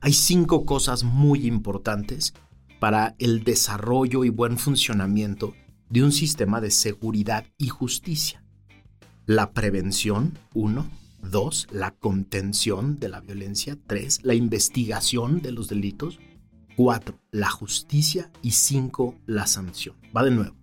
Hay 0.00 0.12
cinco 0.12 0.64
cosas 0.66 1.04
muy 1.04 1.46
importantes 1.46 2.34
para 2.80 3.14
el 3.20 3.44
desarrollo 3.44 4.24
y 4.24 4.30
buen 4.30 4.58
funcionamiento 4.58 5.54
de 5.90 6.02
un 6.02 6.10
sistema 6.10 6.60
de 6.60 6.72
seguridad 6.72 7.46
y 7.56 7.68
justicia. 7.68 8.42
La 9.26 9.52
prevención, 9.52 10.36
uno. 10.52 10.84
Dos, 11.22 11.68
la 11.70 11.92
contención 11.92 12.98
de 12.98 13.08
la 13.08 13.20
violencia. 13.20 13.78
Tres, 13.86 14.20
la 14.24 14.34
investigación 14.34 15.40
de 15.40 15.52
los 15.52 15.68
delitos. 15.68 16.18
Cuatro, 16.76 17.20
la 17.30 17.50
justicia. 17.50 18.30
Y 18.42 18.52
cinco, 18.52 19.14
la 19.26 19.46
sanción. 19.46 19.96
Va 20.16 20.24
de 20.24 20.30
nuevo. 20.32 20.56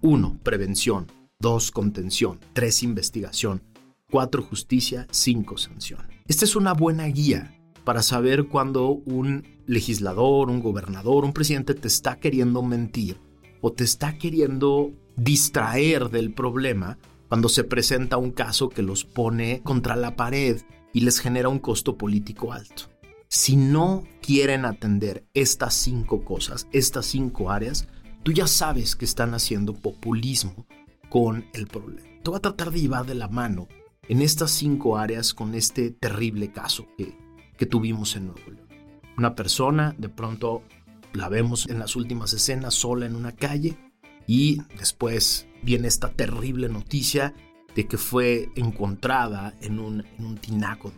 Uno, 0.00 0.38
prevención. 0.42 1.06
2. 1.40 1.70
Contención. 1.70 2.40
3. 2.52 2.82
Investigación. 2.82 3.62
4. 4.10 4.42
Justicia. 4.42 5.06
5. 5.10 5.56
Sanción. 5.56 6.00
Esta 6.26 6.44
es 6.44 6.54
una 6.56 6.74
buena 6.74 7.06
guía 7.06 7.54
para 7.84 8.02
saber 8.02 8.48
cuando 8.48 8.90
un 8.90 9.44
legislador, 9.66 10.50
un 10.50 10.60
gobernador, 10.60 11.24
un 11.24 11.32
presidente 11.32 11.74
te 11.74 11.88
está 11.88 12.16
queriendo 12.16 12.62
mentir 12.62 13.18
o 13.62 13.72
te 13.72 13.84
está 13.84 14.18
queriendo 14.18 14.92
distraer 15.16 16.10
del 16.10 16.32
problema 16.34 16.98
cuando 17.28 17.48
se 17.48 17.64
presenta 17.64 18.18
un 18.18 18.32
caso 18.32 18.68
que 18.68 18.82
los 18.82 19.04
pone 19.04 19.62
contra 19.62 19.96
la 19.96 20.16
pared 20.16 20.60
y 20.92 21.00
les 21.00 21.20
genera 21.20 21.48
un 21.48 21.58
costo 21.58 21.96
político 21.96 22.52
alto. 22.52 22.84
Si 23.30 23.56
no 23.56 24.04
quieren 24.22 24.64
atender 24.64 25.26
estas 25.34 25.74
cinco 25.74 26.24
cosas, 26.24 26.66
estas 26.72 27.04
cinco 27.04 27.50
áreas, 27.50 27.86
tú 28.22 28.32
ya 28.32 28.46
sabes 28.46 28.96
que 28.96 29.04
están 29.04 29.34
haciendo 29.34 29.74
populismo 29.74 30.66
con 31.10 31.44
el 31.52 31.66
problema. 31.66 32.08
Te 32.22 32.30
voy 32.30 32.38
a 32.38 32.42
tratar 32.42 32.70
de 32.70 32.80
llevar 32.80 33.04
de 33.04 33.14
la 33.14 33.28
mano 33.28 33.68
en 34.08 34.22
estas 34.22 34.50
cinco 34.52 34.96
áreas 34.96 35.34
con 35.34 35.54
este 35.54 35.90
terrible 35.90 36.52
caso 36.52 36.86
que, 36.96 37.18
que 37.58 37.66
tuvimos 37.66 38.16
en 38.16 38.28
Nuevo 38.28 38.50
León. 38.50 38.66
Una 39.18 39.34
persona, 39.34 39.94
de 39.98 40.08
pronto 40.08 40.62
la 41.12 41.28
vemos 41.28 41.68
en 41.68 41.78
las 41.78 41.96
últimas 41.96 42.32
escenas 42.32 42.72
sola 42.72 43.04
en 43.04 43.14
una 43.14 43.32
calle 43.32 43.76
y 44.26 44.62
después 44.78 45.46
viene 45.62 45.88
esta 45.88 46.12
terrible 46.12 46.70
noticia 46.70 47.34
de 47.74 47.86
que 47.86 47.98
fue 47.98 48.48
encontrada 48.56 49.54
en 49.60 49.80
un, 49.80 50.06
en 50.18 50.24
un 50.24 50.38
tinaco. 50.38 50.92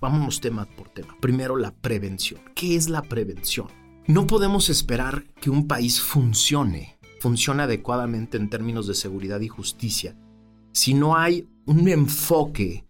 Vámonos 0.00 0.40
tema 0.40 0.64
por 0.64 0.88
tema. 0.88 1.16
Primero 1.20 1.56
la 1.56 1.72
prevención. 1.72 2.40
¿Qué 2.54 2.76
es 2.76 2.88
la 2.88 3.02
prevención? 3.02 3.68
No 4.06 4.26
podemos 4.26 4.70
esperar 4.70 5.24
que 5.40 5.50
un 5.50 5.66
país 5.66 6.00
funcione 6.00 6.98
funciona 7.18 7.64
adecuadamente 7.64 8.36
en 8.36 8.48
términos 8.48 8.86
de 8.86 8.94
seguridad 8.94 9.40
y 9.40 9.48
justicia, 9.48 10.16
si 10.72 10.94
no 10.94 11.16
hay 11.16 11.48
un 11.66 11.88
enfoque 11.88 12.86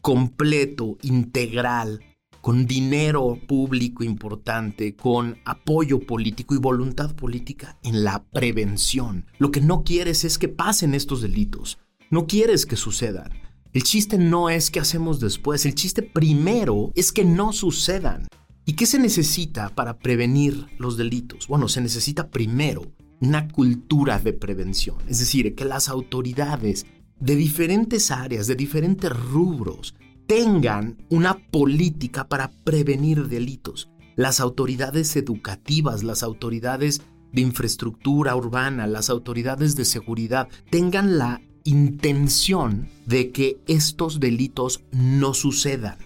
completo, 0.00 0.98
integral, 1.02 2.00
con 2.40 2.66
dinero 2.66 3.38
público 3.46 4.02
importante, 4.02 4.96
con 4.96 5.38
apoyo 5.44 6.00
político 6.00 6.54
y 6.54 6.58
voluntad 6.58 7.14
política 7.14 7.78
en 7.84 8.02
la 8.02 8.24
prevención. 8.24 9.26
Lo 9.38 9.52
que 9.52 9.60
no 9.60 9.84
quieres 9.84 10.24
es 10.24 10.38
que 10.38 10.48
pasen 10.48 10.94
estos 10.94 11.22
delitos, 11.22 11.78
no 12.10 12.26
quieres 12.26 12.66
que 12.66 12.76
sucedan. 12.76 13.30
El 13.72 13.84
chiste 13.84 14.18
no 14.18 14.50
es 14.50 14.70
qué 14.70 14.80
hacemos 14.80 15.18
después, 15.18 15.64
el 15.64 15.74
chiste 15.74 16.02
primero 16.02 16.92
es 16.94 17.10
que 17.10 17.24
no 17.24 17.54
sucedan. 17.54 18.26
¿Y 18.66 18.74
qué 18.74 18.84
se 18.84 18.98
necesita 18.98 19.70
para 19.70 19.98
prevenir 19.98 20.66
los 20.78 20.98
delitos? 20.98 21.48
Bueno, 21.48 21.68
se 21.68 21.80
necesita 21.80 22.28
primero 22.28 22.82
una 23.22 23.48
cultura 23.48 24.18
de 24.18 24.34
prevención, 24.34 24.96
es 25.08 25.20
decir, 25.20 25.54
que 25.54 25.64
las 25.64 25.88
autoridades 25.88 26.84
de 27.18 27.34
diferentes 27.34 28.10
áreas, 28.10 28.46
de 28.46 28.56
diferentes 28.56 29.10
rubros, 29.10 29.94
tengan 30.26 30.98
una 31.08 31.38
política 31.38 32.28
para 32.28 32.50
prevenir 32.64 33.26
delitos. 33.28 33.88
Las 34.16 34.40
autoridades 34.40 35.16
educativas, 35.16 36.02
las 36.02 36.22
autoridades 36.22 37.00
de 37.32 37.40
infraestructura 37.40 38.36
urbana, 38.36 38.86
las 38.86 39.08
autoridades 39.08 39.76
de 39.76 39.86
seguridad, 39.86 40.48
tengan 40.68 41.16
la 41.16 41.40
intención 41.64 42.88
de 43.06 43.30
que 43.30 43.58
estos 43.66 44.20
delitos 44.20 44.82
no 44.92 45.34
sucedan. 45.34 45.98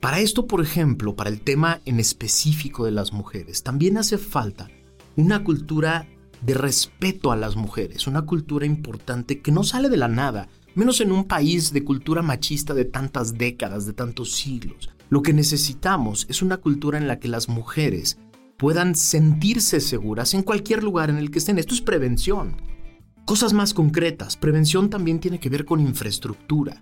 Para 0.00 0.20
esto, 0.20 0.46
por 0.46 0.60
ejemplo, 0.60 1.16
para 1.16 1.30
el 1.30 1.40
tema 1.40 1.80
en 1.84 2.00
específico 2.00 2.84
de 2.84 2.92
las 2.92 3.12
mujeres, 3.12 3.62
también 3.62 3.98
hace 3.98 4.18
falta 4.18 4.68
una 5.16 5.42
cultura 5.42 6.06
de 6.42 6.54
respeto 6.54 7.32
a 7.32 7.36
las 7.36 7.56
mujeres, 7.56 8.06
una 8.06 8.22
cultura 8.22 8.66
importante 8.66 9.40
que 9.40 9.52
no 9.52 9.64
sale 9.64 9.88
de 9.88 9.96
la 9.96 10.08
nada, 10.08 10.48
menos 10.74 11.00
en 11.00 11.10
un 11.10 11.24
país 11.24 11.72
de 11.72 11.84
cultura 11.84 12.22
machista 12.22 12.74
de 12.74 12.84
tantas 12.84 13.38
décadas, 13.38 13.86
de 13.86 13.94
tantos 13.94 14.32
siglos. 14.32 14.90
Lo 15.08 15.22
que 15.22 15.32
necesitamos 15.32 16.26
es 16.28 16.42
una 16.42 16.58
cultura 16.58 16.98
en 16.98 17.08
la 17.08 17.18
que 17.18 17.28
las 17.28 17.48
mujeres 17.48 18.18
puedan 18.56 18.94
sentirse 18.94 19.80
seguras 19.80 20.34
en 20.34 20.42
cualquier 20.42 20.82
lugar 20.82 21.10
en 21.10 21.16
el 21.16 21.30
que 21.30 21.38
estén. 21.38 21.58
Esto 21.58 21.74
es 21.74 21.80
prevención. 21.80 22.56
Cosas 23.26 23.52
más 23.52 23.74
concretas. 23.74 24.36
Prevención 24.36 24.88
también 24.88 25.18
tiene 25.18 25.40
que 25.40 25.48
ver 25.48 25.64
con 25.64 25.80
infraestructura. 25.80 26.80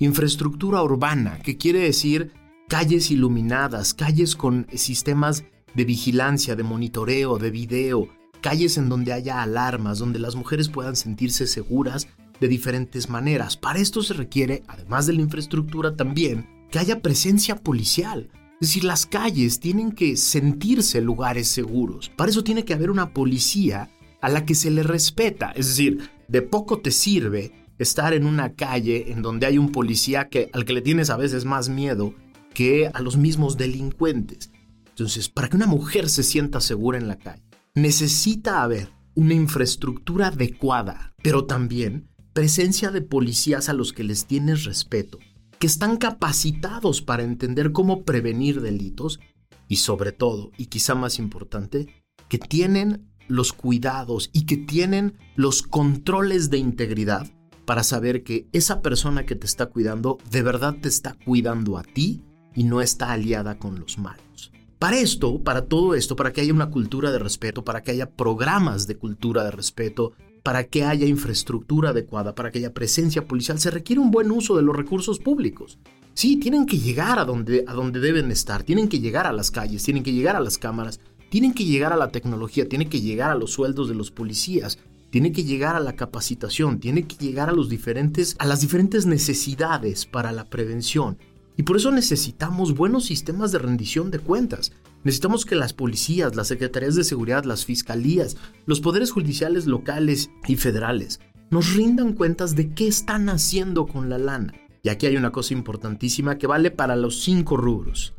Infraestructura 0.00 0.82
urbana, 0.82 1.38
que 1.38 1.56
quiere 1.56 1.78
decir 1.78 2.32
calles 2.68 3.12
iluminadas, 3.12 3.94
calles 3.94 4.34
con 4.34 4.66
sistemas 4.74 5.44
de 5.72 5.84
vigilancia, 5.84 6.56
de 6.56 6.64
monitoreo, 6.64 7.38
de 7.38 7.52
video, 7.52 8.08
calles 8.40 8.76
en 8.76 8.88
donde 8.88 9.12
haya 9.12 9.40
alarmas, 9.40 10.00
donde 10.00 10.18
las 10.18 10.34
mujeres 10.34 10.68
puedan 10.68 10.96
sentirse 10.96 11.46
seguras 11.46 12.08
de 12.40 12.48
diferentes 12.48 13.08
maneras. 13.08 13.56
Para 13.56 13.78
esto 13.78 14.02
se 14.02 14.14
requiere, 14.14 14.64
además 14.66 15.06
de 15.06 15.12
la 15.12 15.22
infraestructura 15.22 15.94
también, 15.94 16.66
que 16.72 16.80
haya 16.80 17.02
presencia 17.02 17.54
policial. 17.54 18.30
Es 18.60 18.68
decir, 18.68 18.82
las 18.82 19.06
calles 19.06 19.60
tienen 19.60 19.92
que 19.92 20.16
sentirse 20.16 21.00
lugares 21.00 21.46
seguros. 21.46 22.10
Para 22.16 22.32
eso 22.32 22.42
tiene 22.42 22.64
que 22.64 22.74
haber 22.74 22.90
una 22.90 23.14
policía 23.14 23.90
a 24.24 24.30
la 24.30 24.46
que 24.46 24.54
se 24.54 24.70
le 24.70 24.82
respeta. 24.82 25.50
Es 25.50 25.68
decir, 25.68 26.10
de 26.28 26.40
poco 26.40 26.80
te 26.80 26.90
sirve 26.90 27.52
estar 27.78 28.14
en 28.14 28.26
una 28.26 28.54
calle 28.54 29.12
en 29.12 29.20
donde 29.20 29.46
hay 29.46 29.58
un 29.58 29.70
policía 29.70 30.30
que, 30.30 30.48
al 30.54 30.64
que 30.64 30.72
le 30.72 30.80
tienes 30.80 31.10
a 31.10 31.18
veces 31.18 31.44
más 31.44 31.68
miedo 31.68 32.14
que 32.54 32.90
a 32.92 33.02
los 33.02 33.18
mismos 33.18 33.58
delincuentes. 33.58 34.50
Entonces, 34.88 35.28
para 35.28 35.48
que 35.48 35.56
una 35.56 35.66
mujer 35.66 36.08
se 36.08 36.22
sienta 36.22 36.60
segura 36.60 36.96
en 36.96 37.06
la 37.06 37.18
calle, 37.18 37.42
necesita 37.74 38.62
haber 38.62 38.88
una 39.14 39.34
infraestructura 39.34 40.28
adecuada, 40.28 41.12
pero 41.22 41.44
también 41.44 42.08
presencia 42.32 42.90
de 42.90 43.02
policías 43.02 43.68
a 43.68 43.74
los 43.74 43.92
que 43.92 44.04
les 44.04 44.24
tienes 44.24 44.64
respeto, 44.64 45.18
que 45.58 45.66
están 45.66 45.98
capacitados 45.98 47.02
para 47.02 47.24
entender 47.24 47.72
cómo 47.72 48.04
prevenir 48.04 48.62
delitos 48.62 49.20
y 49.68 49.76
sobre 49.76 50.12
todo, 50.12 50.50
y 50.56 50.66
quizá 50.66 50.94
más 50.94 51.18
importante, 51.18 52.04
que 52.28 52.38
tienen 52.38 53.13
los 53.28 53.52
cuidados 53.52 54.30
y 54.32 54.46
que 54.46 54.56
tienen 54.56 55.16
los 55.36 55.62
controles 55.62 56.50
de 56.50 56.58
integridad 56.58 57.26
para 57.64 57.82
saber 57.82 58.22
que 58.22 58.46
esa 58.52 58.82
persona 58.82 59.24
que 59.24 59.34
te 59.34 59.46
está 59.46 59.66
cuidando 59.66 60.18
de 60.30 60.42
verdad 60.42 60.76
te 60.80 60.88
está 60.88 61.16
cuidando 61.24 61.78
a 61.78 61.82
ti 61.82 62.22
y 62.54 62.64
no 62.64 62.80
está 62.80 63.12
aliada 63.12 63.58
con 63.58 63.80
los 63.80 63.98
malos. 63.98 64.52
Para 64.78 64.98
esto, 64.98 65.42
para 65.42 65.66
todo 65.66 65.94
esto, 65.94 66.14
para 66.14 66.32
que 66.32 66.42
haya 66.42 66.52
una 66.52 66.70
cultura 66.70 67.10
de 67.10 67.18
respeto, 67.18 67.64
para 67.64 67.82
que 67.82 67.92
haya 67.92 68.10
programas 68.10 68.86
de 68.86 68.96
cultura 68.96 69.42
de 69.42 69.50
respeto, 69.50 70.12
para 70.42 70.64
que 70.64 70.84
haya 70.84 71.06
infraestructura 71.06 71.90
adecuada, 71.90 72.34
para 72.34 72.50
que 72.50 72.58
haya 72.58 72.74
presencia 72.74 73.26
policial, 73.26 73.58
se 73.58 73.70
requiere 73.70 74.00
un 74.00 74.10
buen 74.10 74.30
uso 74.30 74.56
de 74.56 74.62
los 74.62 74.76
recursos 74.76 75.18
públicos. 75.18 75.78
Sí, 76.12 76.36
tienen 76.36 76.66
que 76.66 76.78
llegar 76.78 77.18
a 77.18 77.24
donde, 77.24 77.64
a 77.66 77.72
donde 77.72 77.98
deben 77.98 78.30
estar, 78.30 78.62
tienen 78.62 78.88
que 78.88 79.00
llegar 79.00 79.26
a 79.26 79.32
las 79.32 79.50
calles, 79.50 79.82
tienen 79.82 80.02
que 80.02 80.12
llegar 80.12 80.36
a 80.36 80.40
las 80.40 80.58
cámaras, 80.58 81.00
tienen 81.34 81.52
que 81.52 81.64
llegar 81.64 81.92
a 81.92 81.96
la 81.96 82.12
tecnología, 82.12 82.68
tienen 82.68 82.88
que 82.88 83.00
llegar 83.00 83.32
a 83.32 83.34
los 83.34 83.50
sueldos 83.50 83.88
de 83.88 83.96
los 83.96 84.12
policías, 84.12 84.78
tiene 85.10 85.32
que 85.32 85.42
llegar 85.42 85.74
a 85.74 85.80
la 85.80 85.96
capacitación, 85.96 86.78
tiene 86.78 87.08
que 87.08 87.16
llegar 87.16 87.48
a 87.48 87.52
los 87.52 87.68
diferentes 87.68 88.36
a 88.38 88.46
las 88.46 88.60
diferentes 88.60 89.04
necesidades 89.04 90.06
para 90.06 90.30
la 90.30 90.44
prevención. 90.44 91.18
Y 91.56 91.64
por 91.64 91.76
eso 91.76 91.90
necesitamos 91.90 92.76
buenos 92.76 93.06
sistemas 93.06 93.50
de 93.50 93.58
rendición 93.58 94.12
de 94.12 94.20
cuentas. 94.20 94.70
Necesitamos 95.02 95.44
que 95.44 95.56
las 95.56 95.72
policías, 95.72 96.36
las 96.36 96.46
secretarías 96.46 96.94
de 96.94 97.02
seguridad, 97.02 97.42
las 97.42 97.64
fiscalías, 97.64 98.36
los 98.64 98.80
poderes 98.80 99.10
judiciales 99.10 99.66
locales 99.66 100.30
y 100.46 100.54
federales 100.54 101.18
nos 101.50 101.74
rindan 101.74 102.12
cuentas 102.12 102.54
de 102.54 102.72
qué 102.74 102.86
están 102.86 103.28
haciendo 103.28 103.88
con 103.88 104.08
la 104.08 104.18
lana. 104.18 104.54
Y 104.84 104.88
aquí 104.88 105.06
hay 105.06 105.16
una 105.16 105.32
cosa 105.32 105.52
importantísima 105.52 106.38
que 106.38 106.46
vale 106.46 106.70
para 106.70 106.94
los 106.94 107.24
cinco 107.24 107.56
rubros. 107.56 108.14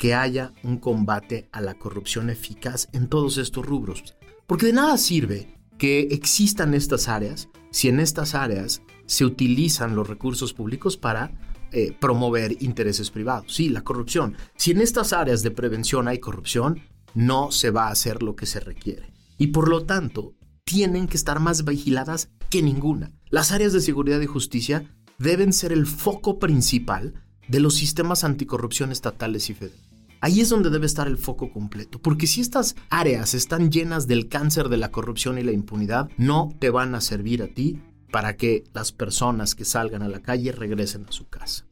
Que 0.00 0.14
haya 0.14 0.54
un 0.62 0.78
combate 0.78 1.50
a 1.52 1.60
la 1.60 1.74
corrupción 1.74 2.30
eficaz 2.30 2.88
en 2.94 3.08
todos 3.08 3.36
estos 3.36 3.66
rubros. 3.66 4.16
Porque 4.46 4.64
de 4.64 4.72
nada 4.72 4.96
sirve 4.96 5.54
que 5.76 6.08
existan 6.10 6.72
estas 6.72 7.06
áreas 7.06 7.50
si 7.70 7.88
en 7.88 8.00
estas 8.00 8.34
áreas 8.34 8.80
se 9.04 9.26
utilizan 9.26 9.94
los 9.94 10.08
recursos 10.08 10.54
públicos 10.54 10.96
para 10.96 11.32
eh, 11.70 11.94
promover 12.00 12.56
intereses 12.62 13.10
privados. 13.10 13.54
Sí, 13.54 13.68
la 13.68 13.82
corrupción. 13.82 14.36
Si 14.56 14.70
en 14.70 14.80
estas 14.80 15.12
áreas 15.12 15.42
de 15.42 15.50
prevención 15.50 16.08
hay 16.08 16.18
corrupción, 16.18 16.80
no 17.12 17.52
se 17.52 17.70
va 17.70 17.88
a 17.88 17.92
hacer 17.92 18.22
lo 18.22 18.36
que 18.36 18.46
se 18.46 18.60
requiere. 18.60 19.12
Y 19.36 19.48
por 19.48 19.68
lo 19.68 19.84
tanto, 19.84 20.32
tienen 20.64 21.08
que 21.08 21.18
estar 21.18 21.40
más 21.40 21.66
vigiladas 21.66 22.30
que 22.48 22.62
ninguna. 22.62 23.12
Las 23.28 23.52
áreas 23.52 23.74
de 23.74 23.82
seguridad 23.82 24.20
y 24.22 24.26
justicia 24.26 24.90
deben 25.18 25.52
ser 25.52 25.72
el 25.72 25.86
foco 25.86 26.38
principal 26.38 27.12
de 27.48 27.60
los 27.60 27.74
sistemas 27.74 28.24
anticorrupción 28.24 28.92
estatales 28.92 29.50
y 29.50 29.54
federales. 29.54 29.89
Ahí 30.22 30.40
es 30.40 30.50
donde 30.50 30.70
debe 30.70 30.86
estar 30.86 31.06
el 31.06 31.16
foco 31.16 31.50
completo, 31.50 32.00
porque 32.00 32.26
si 32.26 32.42
estas 32.42 32.76
áreas 32.90 33.34
están 33.34 33.70
llenas 33.70 34.06
del 34.06 34.28
cáncer 34.28 34.68
de 34.68 34.76
la 34.76 34.90
corrupción 34.90 35.38
y 35.38 35.42
la 35.42 35.52
impunidad, 35.52 36.10
no 36.18 36.54
te 36.58 36.68
van 36.68 36.94
a 36.94 37.00
servir 37.00 37.42
a 37.42 37.48
ti 37.48 37.80
para 38.12 38.36
que 38.36 38.64
las 38.74 38.92
personas 38.92 39.54
que 39.54 39.64
salgan 39.64 40.02
a 40.02 40.08
la 40.08 40.20
calle 40.20 40.52
regresen 40.52 41.06
a 41.08 41.12
su 41.12 41.28
casa. 41.28 41.66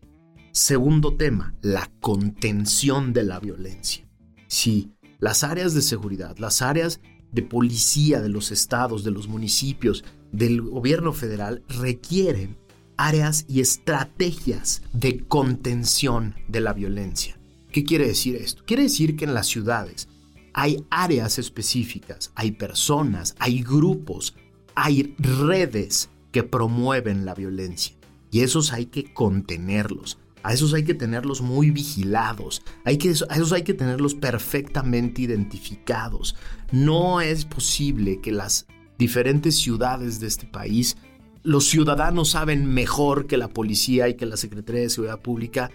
Segundo 0.53 1.15
tema, 1.15 1.55
la 1.61 1.91
contención 2.01 3.13
de 3.13 3.25
la 3.25 3.39
violencia. 3.39 4.09
Sí, 4.47 4.93
las 5.19 5.45
áreas 5.45 5.75
de 5.75 5.83
seguridad, 5.83 6.39
las 6.39 6.63
áreas 6.63 7.01
de 7.33 7.43
policía 7.43 8.23
de 8.23 8.31
los 8.31 8.51
estados, 8.51 9.05
de 9.05 9.11
los 9.11 9.29
municipios, 9.29 10.05
del 10.33 10.63
gobierno 10.63 11.13
federal 11.13 11.63
requieren 11.69 12.57
áreas 12.97 13.45
y 13.47 13.61
estrategias 13.61 14.83
de 14.93 15.27
contención 15.27 16.35
de 16.49 16.61
la 16.61 16.73
violencia. 16.73 17.38
¿Qué 17.79 17.85
quiere 17.85 18.09
decir 18.09 18.35
esto? 18.35 18.65
Quiere 18.67 18.83
decir 18.83 19.15
que 19.15 19.25
en 19.25 19.35
las 19.35 19.47
ciudades 19.47 20.09
hay 20.53 20.85
áreas 20.91 21.39
específicas, 21.39 22.33
hay 22.35 22.51
personas, 22.51 23.37
hay 23.39 23.63
grupos, 23.63 24.35
hay 24.75 25.15
redes 25.17 26.11
que 26.33 26.43
promueven 26.43 27.25
la 27.25 27.37
violencia. 27.37 27.95
Y 28.33 28.41
esos 28.41 28.73
hay 28.73 28.87
que 28.87 29.15
contenerlos. 29.15 30.19
A 30.43 30.53
esos 30.55 30.75
hay 30.75 30.83
que 30.83 30.95
tenerlos 30.95 31.41
muy 31.41 31.71
vigilados. 31.71 32.63
Hay 32.85 32.99
que, 32.99 33.11
a 33.11 33.37
esos 33.37 33.53
hay 33.53 33.63
que 33.63 33.75
tenerlos 33.75 34.17
perfectamente 34.17 35.23
identificados. 35.23 36.35
No 36.73 37.21
es 37.21 37.45
posible 37.45 38.21
que 38.21 38.33
las 38.33 38.67
diferentes 38.99 39.57
ciudades 39.57 40.19
de 40.19 40.27
este 40.27 40.49
país, 40.49 40.97
los 41.45 41.69
ciudadanos 41.69 42.31
saben 42.31 42.67
mejor 42.67 43.29
que 43.29 43.37
la 43.37 43.47
policía 43.47 44.09
y 44.09 44.17
que 44.17 44.27
la 44.27 44.37
Secretaría 44.37 44.83
de 44.83 44.91
Seguridad 44.91 45.21
Pública 45.21 45.71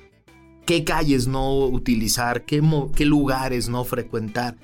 qué 0.65 0.83
calles 0.83 1.27
no 1.27 1.65
utilizar, 1.65 2.45
qué, 2.45 2.61
lugares 3.05 3.69
no 3.69 3.83
frecuentar. 3.83 4.57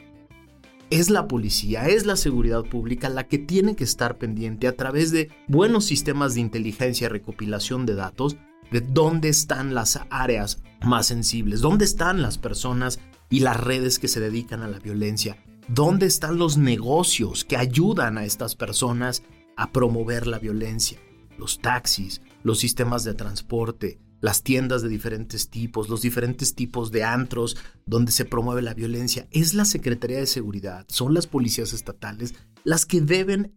Es 0.90 1.10
la 1.10 1.28
policía, 1.28 1.88
es 1.88 2.06
la 2.06 2.16
seguridad 2.16 2.64
pública 2.64 3.10
la 3.10 3.28
que 3.28 3.38
tiene 3.38 3.76
que 3.76 3.84
estar 3.84 4.18
pendiente 4.18 4.68
a 4.68 4.76
través 4.76 5.12
de 5.12 5.30
buenos 5.48 5.86
sistemas 5.86 6.34
de 6.34 6.42
inteligencia 6.42 7.10
recopilación 7.10 7.86
de 7.86 7.96
datos 7.96 8.38
de 8.72 8.82
dónde 8.82 9.30
están 9.30 9.74
las 9.74 10.00
áreas 10.10 10.62
más 10.82 11.08
sensibles, 11.08 11.62
dónde 11.62 11.86
están 11.86 12.22
las 12.22 12.38
personas 12.38 13.00
y 13.30 13.42
las 13.42 13.58
redes 13.58 14.00
que 14.00 14.08
se 14.08 14.20
dedican 14.20 14.62
a 14.62 14.68
la 14.68 14.80
violencia, 14.80 15.38
dónde 15.68 16.06
están 16.06 16.38
los 16.38 16.58
negocios 16.58 17.46
que 17.46 17.58
ayudan 17.58 18.18
a 18.18 18.26
estas 18.26 18.56
personas 18.56 19.24
a 19.58 19.72
promover 19.72 20.28
la 20.28 20.40
violencia, 20.40 21.00
los 21.38 21.60
taxis, 21.60 22.22
los 22.44 22.60
sistemas 22.60 23.04
de 23.04 23.14
transporte, 23.14 24.00
las 24.21 24.43
tiendas 24.43 24.82
de 24.82 24.89
diferentes 24.89 25.49
tipos, 25.49 25.89
los 25.89 26.01
diferentes 26.01 26.55
tipos 26.55 26.91
de 26.91 27.03
antros 27.03 27.58
donde 27.86 28.12
se 28.12 28.25
promueve 28.25 28.62
la 28.62 28.73
violencia. 28.73 29.27
Es 29.32 29.53
la 29.53 29.65
Secretaría 29.65 30.17
de 30.17 30.27
Seguridad, 30.27 30.86
son 30.89 31.13
las 31.13 31.27
policías 31.27 31.73
estatales 31.73 32.34
las 32.63 32.86
que 32.86 33.01
deben 33.01 33.53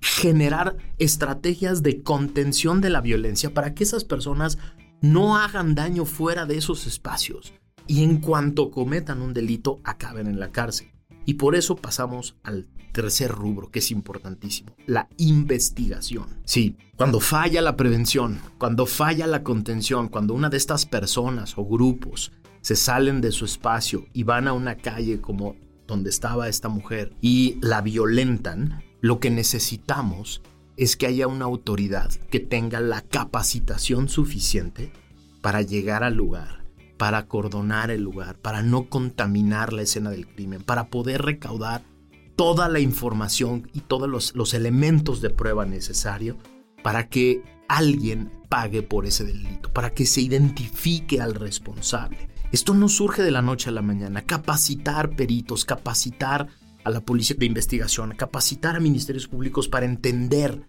generar 0.00 0.76
estrategias 0.98 1.82
de 1.82 2.02
contención 2.02 2.80
de 2.80 2.90
la 2.90 3.00
violencia 3.00 3.52
para 3.52 3.74
que 3.74 3.84
esas 3.84 4.04
personas 4.04 4.58
no 5.00 5.36
hagan 5.36 5.74
daño 5.74 6.04
fuera 6.04 6.46
de 6.46 6.56
esos 6.56 6.86
espacios 6.86 7.52
y 7.86 8.02
en 8.02 8.18
cuanto 8.18 8.70
cometan 8.70 9.22
un 9.22 9.32
delito 9.32 9.80
acaben 9.84 10.26
en 10.26 10.40
la 10.40 10.50
cárcel. 10.50 10.90
Y 11.24 11.34
por 11.34 11.56
eso 11.56 11.76
pasamos 11.76 12.36
al 12.42 12.66
tercer 12.96 13.30
rubro, 13.30 13.70
que 13.70 13.80
es 13.80 13.90
importantísimo, 13.90 14.74
la 14.86 15.06
investigación. 15.18 16.40
Sí, 16.46 16.78
cuando 16.96 17.20
falla 17.20 17.60
la 17.60 17.76
prevención, 17.76 18.40
cuando 18.56 18.86
falla 18.86 19.26
la 19.26 19.42
contención, 19.42 20.08
cuando 20.08 20.32
una 20.32 20.48
de 20.48 20.56
estas 20.56 20.86
personas 20.86 21.58
o 21.58 21.66
grupos 21.66 22.32
se 22.62 22.74
salen 22.74 23.20
de 23.20 23.32
su 23.32 23.44
espacio 23.44 24.06
y 24.14 24.22
van 24.22 24.48
a 24.48 24.54
una 24.54 24.76
calle 24.76 25.20
como 25.20 25.56
donde 25.86 26.08
estaba 26.08 26.48
esta 26.48 26.70
mujer 26.70 27.12
y 27.20 27.58
la 27.60 27.82
violentan, 27.82 28.82
lo 29.02 29.20
que 29.20 29.28
necesitamos 29.28 30.40
es 30.78 30.96
que 30.96 31.06
haya 31.06 31.26
una 31.26 31.44
autoridad 31.44 32.10
que 32.30 32.40
tenga 32.40 32.80
la 32.80 33.02
capacitación 33.02 34.08
suficiente 34.08 34.90
para 35.42 35.60
llegar 35.60 36.02
al 36.02 36.14
lugar, 36.14 36.64
para 36.96 37.18
acordonar 37.18 37.90
el 37.90 38.00
lugar, 38.00 38.38
para 38.38 38.62
no 38.62 38.88
contaminar 38.88 39.74
la 39.74 39.82
escena 39.82 40.08
del 40.08 40.26
crimen, 40.26 40.62
para 40.62 40.88
poder 40.88 41.20
recaudar 41.20 41.82
toda 42.36 42.68
la 42.68 42.80
información 42.80 43.68
y 43.72 43.80
todos 43.80 44.32
los, 44.34 44.54
elementos 44.54 45.20
de 45.20 45.30
prueba 45.30 45.64
necesarios 45.64 46.36
para 46.82 47.08
que 47.08 47.42
alguien 47.66 48.30
pague 48.48 48.82
por 48.82 49.06
ese 49.06 49.24
delito, 49.24 49.72
para 49.72 49.90
que 49.90 50.06
se 50.06 50.20
identifique 50.20 51.20
al 51.20 51.34
responsable. 51.34 52.28
Esto 52.52 52.74
no 52.74 52.88
surge 52.88 53.22
de 53.22 53.32
la 53.32 53.42
noche 53.42 53.70
a 53.70 53.72
la 53.72 53.82
mañana. 53.82 54.22
Capacitar 54.22 55.16
peritos, 55.16 55.64
capacitar 55.64 56.46
a 56.84 56.90
la 56.90 57.00
policía 57.00 57.36
de 57.36 57.46
investigación, 57.46 58.14
capacitar 58.14 58.76
a 58.76 58.80
ministerios 58.80 59.26
públicos 59.26 59.66
para 59.66 59.86
entender 59.86 60.62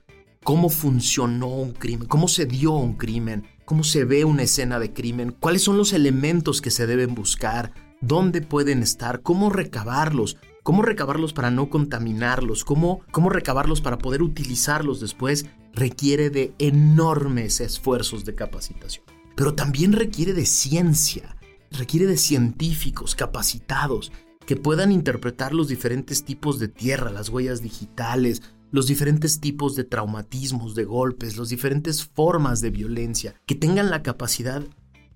cómo 0.44 0.70
funcionó 0.70 1.50
un 1.50 1.74
crimen, 1.74 2.08
cómo 2.08 2.28
se 2.28 2.46
dio 2.46 2.72
un 2.72 2.96
crimen, 2.96 3.46
cómo 3.66 3.84
se 3.84 4.06
ve 4.06 4.26
una 4.26 4.44
escena 4.44 4.80
de 4.80 4.94
crimen, 4.94 5.36
cuáles 5.38 5.62
son 5.62 5.78
los 5.78 5.94
elementos 5.94 6.62
que 6.62 6.72
se 6.72 6.88
deben 6.88 7.14
buscar, 7.14 7.74
dónde 8.02 8.42
pueden 8.42 8.82
estar, 8.82 9.22
cómo 9.22 9.50
recabarlos, 9.50 10.38
cómo 10.68 10.82
recabarlos 10.82 11.32
para 11.32 11.50
no 11.50 11.70
contaminarlos, 11.70 12.66
cómo, 12.66 13.00
cómo 13.12 13.30
recabarlos 13.30 13.80
para 13.80 13.98
poder 13.98 14.22
utilizarlos 14.22 15.00
después, 15.00 15.46
requiere 15.72 16.30
de 16.30 16.54
enormes 16.60 17.62
esfuerzos 17.62 18.26
de 18.26 18.36
capacitación. 18.36 19.06
Pero 19.38 19.56
también 19.56 19.94
requiere 19.94 20.34
de 20.34 20.46
ciencia, 20.46 21.38
requiere 21.72 22.06
de 22.06 22.18
científicos 22.18 23.16
capacitados 23.16 24.12
que 24.46 24.58
puedan 24.58 24.92
interpretar 24.92 25.54
los 25.54 25.70
diferentes 25.70 26.26
tipos 26.26 26.60
de 26.60 26.68
tierra, 26.68 27.12
las 27.12 27.30
huellas 27.30 27.62
digitales, 27.62 28.44
los 28.70 28.88
diferentes 28.88 29.40
tipos 29.40 29.78
de 29.78 29.86
traumatismos, 29.86 30.76
de 30.76 30.84
golpes, 30.84 31.38
las 31.38 31.48
diferentes 31.48 32.04
formas 32.04 32.60
de 32.60 32.72
violencia, 32.72 33.36
que 33.46 33.56
tengan 33.56 33.90
la 33.90 34.04
capacidad 34.04 34.66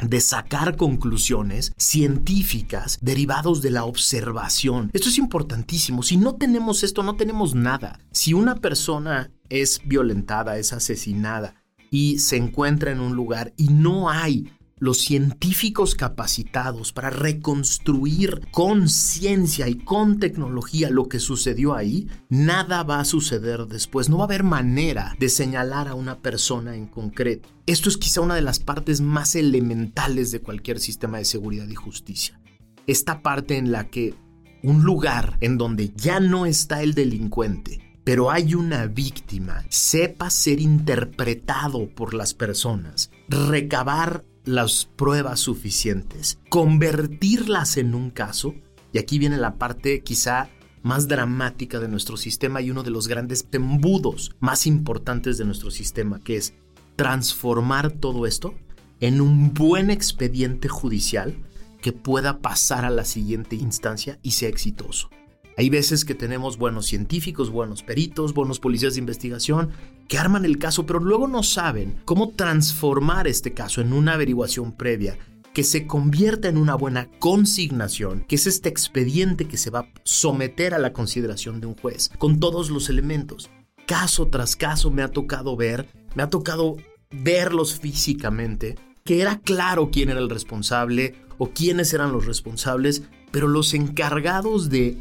de 0.01 0.19
sacar 0.19 0.75
conclusiones 0.75 1.73
científicas 1.77 2.97
derivados 3.01 3.61
de 3.61 3.71
la 3.71 3.85
observación. 3.85 4.89
Esto 4.93 5.09
es 5.09 5.17
importantísimo. 5.17 6.03
Si 6.03 6.17
no 6.17 6.35
tenemos 6.35 6.83
esto, 6.83 7.03
no 7.03 7.15
tenemos 7.15 7.55
nada. 7.55 7.99
Si 8.11 8.33
una 8.33 8.55
persona 8.55 9.31
es 9.49 9.81
violentada, 9.85 10.57
es 10.57 10.73
asesinada 10.73 11.55
y 11.89 12.19
se 12.19 12.37
encuentra 12.37 12.91
en 12.91 12.99
un 12.99 13.15
lugar 13.15 13.53
y 13.57 13.67
no 13.67 14.09
hay 14.09 14.49
los 14.81 14.97
científicos 14.97 15.93
capacitados 15.93 16.91
para 16.91 17.11
reconstruir 17.11 18.47
con 18.49 18.89
ciencia 18.89 19.69
y 19.69 19.75
con 19.75 20.19
tecnología 20.19 20.89
lo 20.89 21.07
que 21.07 21.19
sucedió 21.19 21.75
ahí, 21.75 22.07
nada 22.29 22.81
va 22.81 22.99
a 22.99 23.05
suceder 23.05 23.67
después. 23.67 24.09
No 24.09 24.17
va 24.17 24.23
a 24.23 24.25
haber 24.25 24.43
manera 24.43 25.15
de 25.19 25.29
señalar 25.29 25.87
a 25.87 25.93
una 25.93 26.17
persona 26.17 26.75
en 26.75 26.87
concreto. 26.87 27.47
Esto 27.67 27.89
es 27.89 27.97
quizá 27.97 28.21
una 28.21 28.33
de 28.33 28.41
las 28.41 28.59
partes 28.59 29.01
más 29.01 29.35
elementales 29.35 30.31
de 30.31 30.41
cualquier 30.41 30.79
sistema 30.79 31.19
de 31.19 31.25
seguridad 31.25 31.67
y 31.69 31.75
justicia. 31.75 32.41
Esta 32.87 33.21
parte 33.21 33.57
en 33.57 33.71
la 33.71 33.87
que 33.87 34.15
un 34.63 34.81
lugar 34.81 35.37
en 35.41 35.59
donde 35.59 35.91
ya 35.95 36.19
no 36.19 36.47
está 36.47 36.81
el 36.81 36.95
delincuente, 36.95 37.79
pero 38.03 38.31
hay 38.31 38.55
una 38.55 38.87
víctima, 38.87 39.63
sepa 39.69 40.31
ser 40.31 40.59
interpretado 40.59 41.87
por 41.93 42.15
las 42.15 42.33
personas, 42.33 43.11
recabar 43.29 44.25
las 44.45 44.85
pruebas 44.95 45.39
suficientes, 45.39 46.39
convertirlas 46.49 47.77
en 47.77 47.95
un 47.95 48.09
caso, 48.09 48.55
y 48.93 48.99
aquí 48.99 49.19
viene 49.19 49.37
la 49.37 49.55
parte 49.55 50.01
quizá 50.01 50.49
más 50.83 51.07
dramática 51.07 51.79
de 51.79 51.87
nuestro 51.87 52.17
sistema 52.17 52.61
y 52.61 52.71
uno 52.71 52.83
de 52.83 52.91
los 52.91 53.07
grandes 53.07 53.47
embudos 53.51 54.35
más 54.39 54.65
importantes 54.65 55.37
de 55.37 55.45
nuestro 55.45 55.71
sistema, 55.71 56.19
que 56.19 56.37
es 56.37 56.53
transformar 56.95 57.91
todo 57.91 58.25
esto 58.25 58.55
en 58.99 59.21
un 59.21 59.53
buen 59.53 59.89
expediente 59.89 60.67
judicial 60.67 61.35
que 61.81 61.91
pueda 61.91 62.39
pasar 62.39 62.85
a 62.85 62.89
la 62.89 63.05
siguiente 63.05 63.55
instancia 63.55 64.19
y 64.21 64.31
sea 64.31 64.49
exitoso. 64.49 65.09
Hay 65.57 65.69
veces 65.69 66.05
que 66.05 66.15
tenemos 66.15 66.57
buenos 66.57 66.85
científicos, 66.85 67.49
buenos 67.49 67.83
peritos, 67.83 68.33
buenos 68.33 68.59
policías 68.59 68.93
de 68.93 68.99
investigación 68.99 69.71
que 70.11 70.17
arman 70.17 70.43
el 70.43 70.57
caso, 70.57 70.85
pero 70.85 70.99
luego 70.99 71.25
no 71.25 71.41
saben 71.41 72.01
cómo 72.03 72.31
transformar 72.31 73.29
este 73.29 73.53
caso 73.53 73.79
en 73.79 73.93
una 73.93 74.15
averiguación 74.15 74.73
previa 74.73 75.17
que 75.53 75.63
se 75.63 75.87
convierta 75.87 76.49
en 76.49 76.57
una 76.57 76.75
buena 76.75 77.07
consignación, 77.19 78.25
que 78.27 78.35
es 78.35 78.45
este 78.45 78.67
expediente 78.67 79.47
que 79.47 79.55
se 79.55 79.69
va 79.69 79.79
a 79.79 79.87
someter 80.03 80.73
a 80.73 80.79
la 80.79 80.91
consideración 80.91 81.61
de 81.61 81.67
un 81.67 81.77
juez, 81.77 82.09
con 82.17 82.41
todos 82.41 82.69
los 82.71 82.89
elementos. 82.89 83.49
Caso 83.85 84.27
tras 84.27 84.57
caso 84.57 84.91
me 84.91 85.01
ha 85.01 85.07
tocado 85.07 85.55
ver, 85.55 85.87
me 86.13 86.23
ha 86.23 86.29
tocado 86.29 86.75
verlos 87.09 87.79
físicamente, 87.79 88.77
que 89.05 89.21
era 89.21 89.39
claro 89.39 89.91
quién 89.93 90.09
era 90.09 90.19
el 90.19 90.29
responsable 90.29 91.15
o 91.37 91.51
quiénes 91.51 91.93
eran 91.93 92.11
los 92.11 92.25
responsables, 92.25 93.03
pero 93.31 93.47
los 93.47 93.73
encargados 93.73 94.69
de 94.69 94.97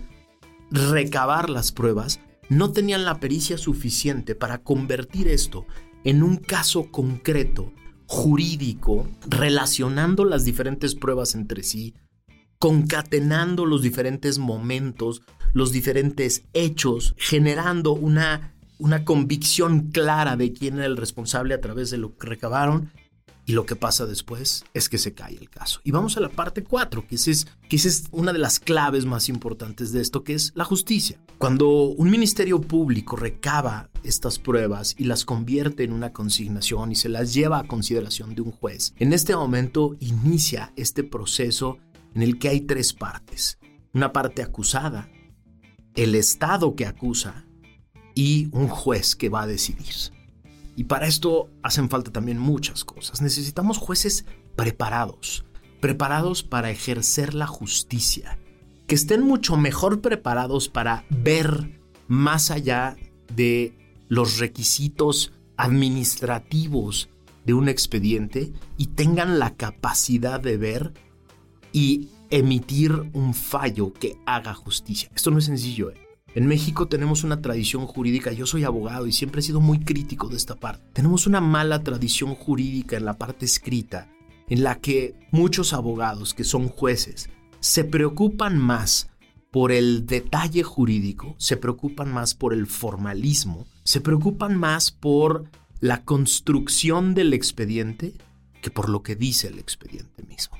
recabar 0.70 1.51
las 1.51 1.73
pruebas, 1.73 2.20
no 2.51 2.73
tenían 2.73 3.05
la 3.05 3.21
pericia 3.21 3.57
suficiente 3.57 4.35
para 4.35 4.59
convertir 4.59 5.29
esto 5.29 5.67
en 6.05 6.23
un 6.23 6.37
caso 6.37 6.91
concreto, 6.91 7.73
jurídico, 8.07 9.09
relacionando 9.29 10.25
las 10.25 10.45
diferentes 10.45 10.97
pruebas 10.97 11.35
entre 11.37 11.63
sí, 11.63 11.95
concatenando 12.59 13.67
los 13.67 13.83
diferentes 13.83 14.39
momentos, 14.39 15.23
los 15.53 15.71
diferentes 15.71 16.43
hechos, 16.53 17.15
generando 17.17 17.93
una, 17.93 18.55
una 18.79 19.05
convicción 19.05 19.91
clara 19.93 20.37
de 20.37 20.53
quién 20.53 20.75
era 20.75 20.87
el 20.87 20.97
responsable 20.97 21.55
a 21.55 21.61
través 21.61 21.91
de 21.91 21.99
lo 21.99 22.17
que 22.17 22.27
recabaron 22.27 22.91
y 23.46 23.53
lo 23.53 23.66
que 23.66 23.76
pasa 23.76 24.07
después 24.07 24.64
es 24.74 24.88
que 24.88 24.98
se 24.98 25.14
cae 25.14 25.37
el 25.37 25.50
caso. 25.50 25.81
Y 25.83 25.90
vamos 25.90 26.16
a 26.16 26.20
la 26.20 26.29
parte 26.29 26.62
4, 26.62 27.07
que, 27.07 27.16
es, 27.16 27.46
que 27.68 27.76
es 27.76 28.05
una 28.12 28.33
de 28.33 28.38
las 28.38 28.61
claves 28.61 29.07
más 29.07 29.29
importantes 29.29 29.92
de 29.92 30.00
esto, 30.00 30.22
que 30.22 30.35
es 30.35 30.53
la 30.55 30.64
justicia. 30.64 31.20
Cuando 31.38 31.68
un 31.68 32.11
ministerio 32.11 32.61
público 32.61 33.16
recaba 33.16 33.90
estas 34.05 34.38
pruebas 34.38 34.94
y 34.98 35.05
las 35.05 35.24
convierte 35.24 35.85
en 35.85 35.92
una 35.92 36.12
consignación 36.12 36.92
y 36.92 36.96
se 36.96 37.09
las 37.09 37.35
lleva 37.35 37.59
a 37.59 37.66
consideración 37.66 38.35
de 38.35 38.42
un 38.42 38.53
juez, 38.53 38.94
en 38.98 39.12
este 39.12 39.35
momento 39.35 39.96
inicia 40.00 40.72
este 40.76 41.03
proceso 41.03 41.79
en 42.14 42.22
el 42.22 42.38
que 42.38 42.48
hay 42.48 42.61
tres 42.61 42.92
partes. 42.92 43.59
Una 43.92 44.12
parte 44.12 44.42
acusada, 44.42 45.11
el 45.94 46.14
Estado 46.14 46.76
que 46.76 46.87
acusa 46.87 47.46
y 48.14 48.48
un 48.53 48.68
juez 48.68 49.16
que 49.16 49.29
va 49.29 49.42
a 49.42 49.46
decidir. 49.46 50.19
Y 50.76 50.85
para 50.85 51.06
esto 51.06 51.50
hacen 51.62 51.88
falta 51.88 52.12
también 52.12 52.38
muchas 52.38 52.85
cosas. 52.85 53.20
Necesitamos 53.20 53.78
jueces 53.78 54.24
preparados, 54.56 55.44
preparados 55.80 56.42
para 56.42 56.70
ejercer 56.70 57.35
la 57.35 57.46
justicia, 57.46 58.38
que 58.87 58.94
estén 58.94 59.22
mucho 59.22 59.56
mejor 59.56 60.00
preparados 60.00 60.68
para 60.68 61.04
ver 61.11 61.80
más 62.09 62.50
allá 62.50 62.96
de 63.35 63.74
los 64.09 64.38
requisitos 64.38 65.33
administrativos 65.56 67.11
de 67.44 67.54
un 67.54 67.68
expediente 67.68 68.52
y 68.76 68.88
tengan 68.88 69.38
la 69.38 69.54
capacidad 69.56 70.40
de 70.40 70.56
ver 70.56 70.92
y 71.72 72.09
emitir 72.30 72.92
un 73.12 73.35
fallo 73.35 73.92
que 73.92 74.18
haga 74.26 74.54
justicia. 74.54 75.11
Esto 75.14 75.30
no 75.30 75.38
es 75.38 75.44
sencillo. 75.44 75.90
¿eh? 75.90 76.10
En 76.33 76.47
México 76.47 76.87
tenemos 76.87 77.25
una 77.25 77.43
tradición 77.43 77.87
jurídica, 77.87 78.31
yo 78.31 78.47
soy 78.47 78.62
abogado 78.62 79.09
y 79.09 79.12
siempre 79.12 79.40
he 79.40 79.43
sido 79.43 79.61
muy 79.61 79.81
crítico 79.81 80.29
de 80.29 80.37
esta 80.37 80.55
parte. 80.55 80.85
Tenemos 80.93 81.27
una 81.27 81.40
mala 81.40 81.83
tradición 81.83 82.37
jurídica 82.37 82.97
en 82.97 83.05
la 83.05 83.19
parte 83.19 83.45
escrita, 83.45 84.09
en 84.49 84.62
la 84.62 84.79
que 84.79 85.16
muchos 85.33 85.73
abogados 85.73 86.33
que 86.33 86.45
son 86.45 86.69
jueces 86.69 87.31
se 87.59 87.83
preocupan 87.83 88.59
más 88.59 89.11
por 89.51 89.73
el 89.73 90.07
detalle 90.07 90.62
jurídico, 90.62 91.35
se 91.37 91.57
preocupan 91.57 92.12
más 92.12 92.37
por 92.37 92.55
el 92.55 92.69
formalismo, 92.69 93.66
se 93.83 94.01
preocupan 94.01 94.57
más 94.57 94.93
por 94.93 95.51
la 95.81 96.05
construcción 96.05 97.14
del 97.14 97.33
expediente 97.33 98.14
que 98.62 98.71
por 98.71 98.88
lo 98.88 99.03
que 99.03 99.16
dice 99.16 99.49
el 99.49 99.59
expediente 99.59 100.23
mismo, 100.23 100.59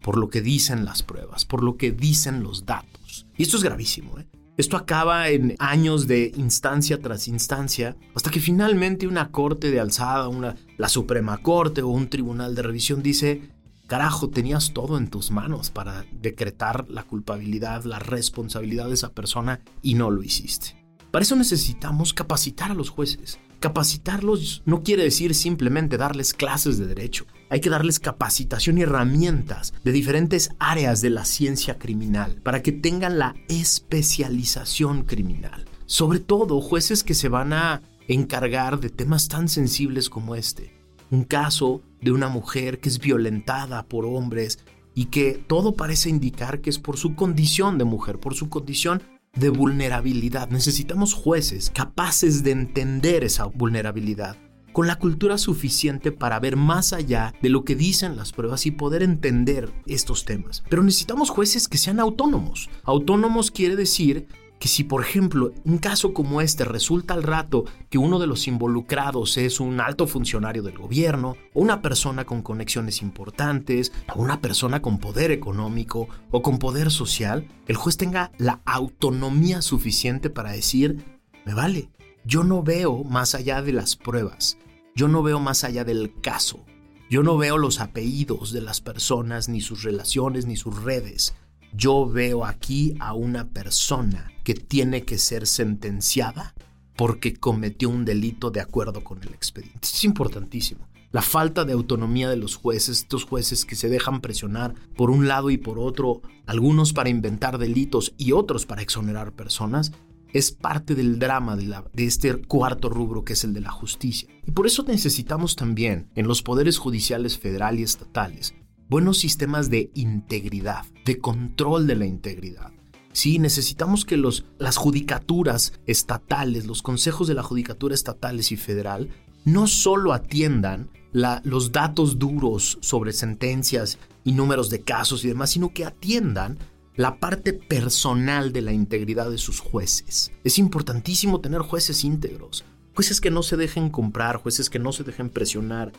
por 0.00 0.16
lo 0.16 0.28
que 0.28 0.40
dicen 0.40 0.84
las 0.84 1.02
pruebas, 1.02 1.44
por 1.44 1.64
lo 1.64 1.76
que 1.76 1.90
dicen 1.90 2.44
los 2.44 2.64
datos. 2.64 3.26
Y 3.36 3.42
esto 3.42 3.56
es 3.56 3.64
gravísimo, 3.64 4.20
¿eh? 4.20 4.28
Esto 4.60 4.76
acaba 4.76 5.30
en 5.30 5.56
años 5.58 6.06
de 6.06 6.32
instancia 6.36 7.00
tras 7.00 7.28
instancia, 7.28 7.96
hasta 8.14 8.30
que 8.30 8.40
finalmente 8.40 9.06
una 9.06 9.30
corte 9.30 9.70
de 9.70 9.80
alzada, 9.80 10.28
una, 10.28 10.54
la 10.76 10.90
Suprema 10.90 11.38
Corte 11.38 11.80
o 11.80 11.88
un 11.88 12.10
tribunal 12.10 12.54
de 12.54 12.60
revisión 12.60 13.02
dice, 13.02 13.40
carajo, 13.86 14.28
tenías 14.28 14.74
todo 14.74 14.98
en 14.98 15.08
tus 15.08 15.30
manos 15.30 15.70
para 15.70 16.04
decretar 16.12 16.90
la 16.90 17.04
culpabilidad, 17.04 17.84
la 17.84 18.00
responsabilidad 18.00 18.88
de 18.88 18.94
esa 18.96 19.14
persona 19.14 19.62
y 19.80 19.94
no 19.94 20.10
lo 20.10 20.22
hiciste. 20.22 20.76
Para 21.10 21.22
eso 21.22 21.36
necesitamos 21.36 22.12
capacitar 22.12 22.70
a 22.70 22.74
los 22.74 22.90
jueces. 22.90 23.38
Capacitarlos 23.60 24.60
no 24.66 24.82
quiere 24.82 25.04
decir 25.04 25.34
simplemente 25.34 25.96
darles 25.96 26.34
clases 26.34 26.76
de 26.76 26.86
derecho. 26.86 27.24
Hay 27.50 27.60
que 27.60 27.68
darles 27.68 27.98
capacitación 27.98 28.78
y 28.78 28.82
herramientas 28.82 29.74
de 29.82 29.90
diferentes 29.90 30.50
áreas 30.60 31.00
de 31.00 31.10
la 31.10 31.24
ciencia 31.24 31.78
criminal 31.78 32.40
para 32.44 32.62
que 32.62 32.70
tengan 32.70 33.18
la 33.18 33.34
especialización 33.48 35.02
criminal. 35.02 35.66
Sobre 35.84 36.20
todo 36.20 36.60
jueces 36.60 37.02
que 37.02 37.14
se 37.14 37.28
van 37.28 37.52
a 37.52 37.82
encargar 38.06 38.78
de 38.78 38.88
temas 38.88 39.26
tan 39.26 39.48
sensibles 39.48 40.08
como 40.08 40.36
este. 40.36 40.72
Un 41.10 41.24
caso 41.24 41.82
de 42.00 42.12
una 42.12 42.28
mujer 42.28 42.78
que 42.78 42.88
es 42.88 43.00
violentada 43.00 43.84
por 43.86 44.06
hombres 44.06 44.60
y 44.94 45.06
que 45.06 45.32
todo 45.32 45.74
parece 45.74 46.08
indicar 46.08 46.60
que 46.60 46.70
es 46.70 46.78
por 46.78 46.96
su 46.96 47.16
condición 47.16 47.78
de 47.78 47.84
mujer, 47.84 48.20
por 48.20 48.34
su 48.34 48.48
condición 48.48 49.02
de 49.34 49.48
vulnerabilidad. 49.48 50.50
Necesitamos 50.50 51.14
jueces 51.14 51.70
capaces 51.74 52.44
de 52.44 52.52
entender 52.52 53.24
esa 53.24 53.46
vulnerabilidad, 53.46 54.36
con 54.72 54.86
la 54.86 54.98
cultura 54.98 55.38
suficiente 55.38 56.12
para 56.12 56.40
ver 56.40 56.56
más 56.56 56.92
allá 56.92 57.34
de 57.42 57.48
lo 57.48 57.64
que 57.64 57.74
dicen 57.74 58.16
las 58.16 58.32
pruebas 58.32 58.66
y 58.66 58.70
poder 58.70 59.02
entender 59.02 59.72
estos 59.86 60.24
temas. 60.24 60.62
Pero 60.68 60.82
necesitamos 60.82 61.30
jueces 61.30 61.68
que 61.68 61.78
sean 61.78 62.00
autónomos. 62.00 62.70
Autónomos 62.84 63.50
quiere 63.50 63.76
decir 63.76 64.26
que 64.60 64.68
si, 64.68 64.84
por 64.84 65.02
ejemplo, 65.02 65.52
un 65.64 65.78
caso 65.78 66.12
como 66.12 66.42
este 66.42 66.64
resulta 66.64 67.14
al 67.14 67.22
rato 67.22 67.64
que 67.88 67.96
uno 67.96 68.18
de 68.18 68.26
los 68.26 68.46
involucrados 68.46 69.38
es 69.38 69.58
un 69.58 69.80
alto 69.80 70.06
funcionario 70.06 70.62
del 70.62 70.76
gobierno, 70.76 71.36
o 71.54 71.60
una 71.62 71.80
persona 71.80 72.26
con 72.26 72.42
conexiones 72.42 73.00
importantes, 73.00 73.90
o 74.14 74.20
una 74.20 74.42
persona 74.42 74.82
con 74.82 74.98
poder 74.98 75.30
económico 75.30 76.08
o 76.30 76.42
con 76.42 76.58
poder 76.58 76.90
social, 76.90 77.48
el 77.66 77.76
juez 77.76 77.96
tenga 77.96 78.32
la 78.36 78.60
autonomía 78.66 79.62
suficiente 79.62 80.28
para 80.28 80.52
decir, 80.52 81.04
me 81.46 81.54
vale, 81.54 81.88
yo 82.24 82.44
no 82.44 82.62
veo 82.62 83.04
más 83.04 83.34
allá 83.34 83.62
de 83.62 83.72
las 83.72 83.96
pruebas, 83.96 84.58
yo 84.94 85.08
no 85.08 85.22
veo 85.22 85.40
más 85.40 85.64
allá 85.64 85.84
del 85.84 86.12
caso, 86.20 86.64
yo 87.10 87.22
no 87.22 87.36
veo 87.36 87.58
los 87.58 87.80
apellidos 87.80 88.52
de 88.52 88.60
las 88.60 88.80
personas, 88.80 89.48
ni 89.48 89.60
sus 89.60 89.82
relaciones, 89.82 90.46
ni 90.46 90.56
sus 90.56 90.82
redes. 90.84 91.34
Yo 91.72 92.08
veo 92.08 92.44
aquí 92.44 92.94
a 93.00 93.14
una 93.14 93.48
persona 93.48 94.30
que 94.44 94.54
tiene 94.54 95.02
que 95.04 95.18
ser 95.18 95.48
sentenciada 95.48 96.54
porque 96.96 97.34
cometió 97.34 97.88
un 97.88 98.04
delito 98.04 98.50
de 98.50 98.60
acuerdo 98.60 99.02
con 99.02 99.22
el 99.22 99.30
expediente. 99.30 99.80
es 99.82 100.04
importantísimo. 100.04 100.86
La 101.12 101.22
falta 101.22 101.64
de 101.64 101.72
autonomía 101.72 102.30
de 102.30 102.36
los 102.36 102.54
jueces, 102.54 102.98
estos 102.98 103.24
jueces 103.24 103.64
que 103.64 103.74
se 103.74 103.88
dejan 103.88 104.20
presionar 104.20 104.74
por 104.96 105.10
un 105.10 105.26
lado 105.26 105.50
y 105.50 105.56
por 105.56 105.80
otro, 105.80 106.22
algunos 106.46 106.92
para 106.92 107.08
inventar 107.08 107.58
delitos 107.58 108.14
y 108.16 108.30
otros 108.30 108.66
para 108.66 108.82
exonerar 108.82 109.32
personas, 109.32 109.90
es 110.32 110.52
parte 110.52 110.94
del 110.94 111.18
drama 111.18 111.56
de, 111.56 111.74
de, 111.92 112.04
este 112.04 112.34
cuarto 112.42 112.88
rubro 112.88 113.24
que 113.24 113.32
es 113.34 113.44
el 113.44 113.54
de 113.54 113.60
la 113.60 113.70
justicia. 113.70 114.28
Y 114.46 114.50
por 114.50 114.66
eso 114.66 114.84
necesitamos 114.84 115.56
también 115.56 116.10
en 116.14 116.26
los 116.28 116.42
poderes 116.42 116.78
judiciales 116.78 117.38
federal 117.38 117.78
y 117.78 117.82
estatales 117.82 118.54
buenos 118.90 119.18
sistemas 119.18 119.70
de 119.70 119.92
integridad, 119.94 120.84
de 121.04 121.20
control 121.20 121.86
de 121.86 121.94
la 121.94 122.06
integridad. 122.06 122.72
Sí, 123.12 123.38
necesitamos 123.38 124.04
que 124.04 124.16
los, 124.16 124.44
las 124.58 124.76
judicaturas 124.76 125.74
estatales, 125.86 126.66
los 126.66 126.82
consejos 126.82 127.28
de 127.28 127.34
la 127.34 127.44
judicatura 127.44 127.94
estatales 127.94 128.50
y 128.50 128.56
federal, 128.56 129.08
no 129.44 129.68
solo 129.68 130.12
atiendan 130.12 130.90
los 131.12 131.70
datos 131.70 132.18
duros 132.18 132.78
sobre 132.80 133.12
sentencias 133.12 133.98
y 134.24 134.32
números 134.32 134.70
de 134.70 134.80
casos 134.80 135.24
y 135.24 135.28
demás, 135.28 135.50
sino 135.50 135.72
que 135.72 135.84
atiendan 135.84 136.58
la 137.00 137.18
parte 137.18 137.54
personal 137.54 138.52
de 138.52 138.60
la 138.60 138.74
integridad 138.74 139.30
de 139.30 139.38
sus 139.38 139.58
jueces. 139.58 140.32
Es 140.44 140.58
importantísimo 140.58 141.40
tener 141.40 141.62
jueces 141.62 142.04
íntegros, 142.04 142.66
jueces 142.94 143.22
que 143.22 143.30
no 143.30 143.42
se 143.42 143.56
dejen 143.56 143.88
comprar, 143.88 144.36
jueces 144.36 144.68
que 144.68 144.78
no 144.78 144.92
se 144.92 145.02
dejen 145.02 145.30
presionar, 145.30 145.92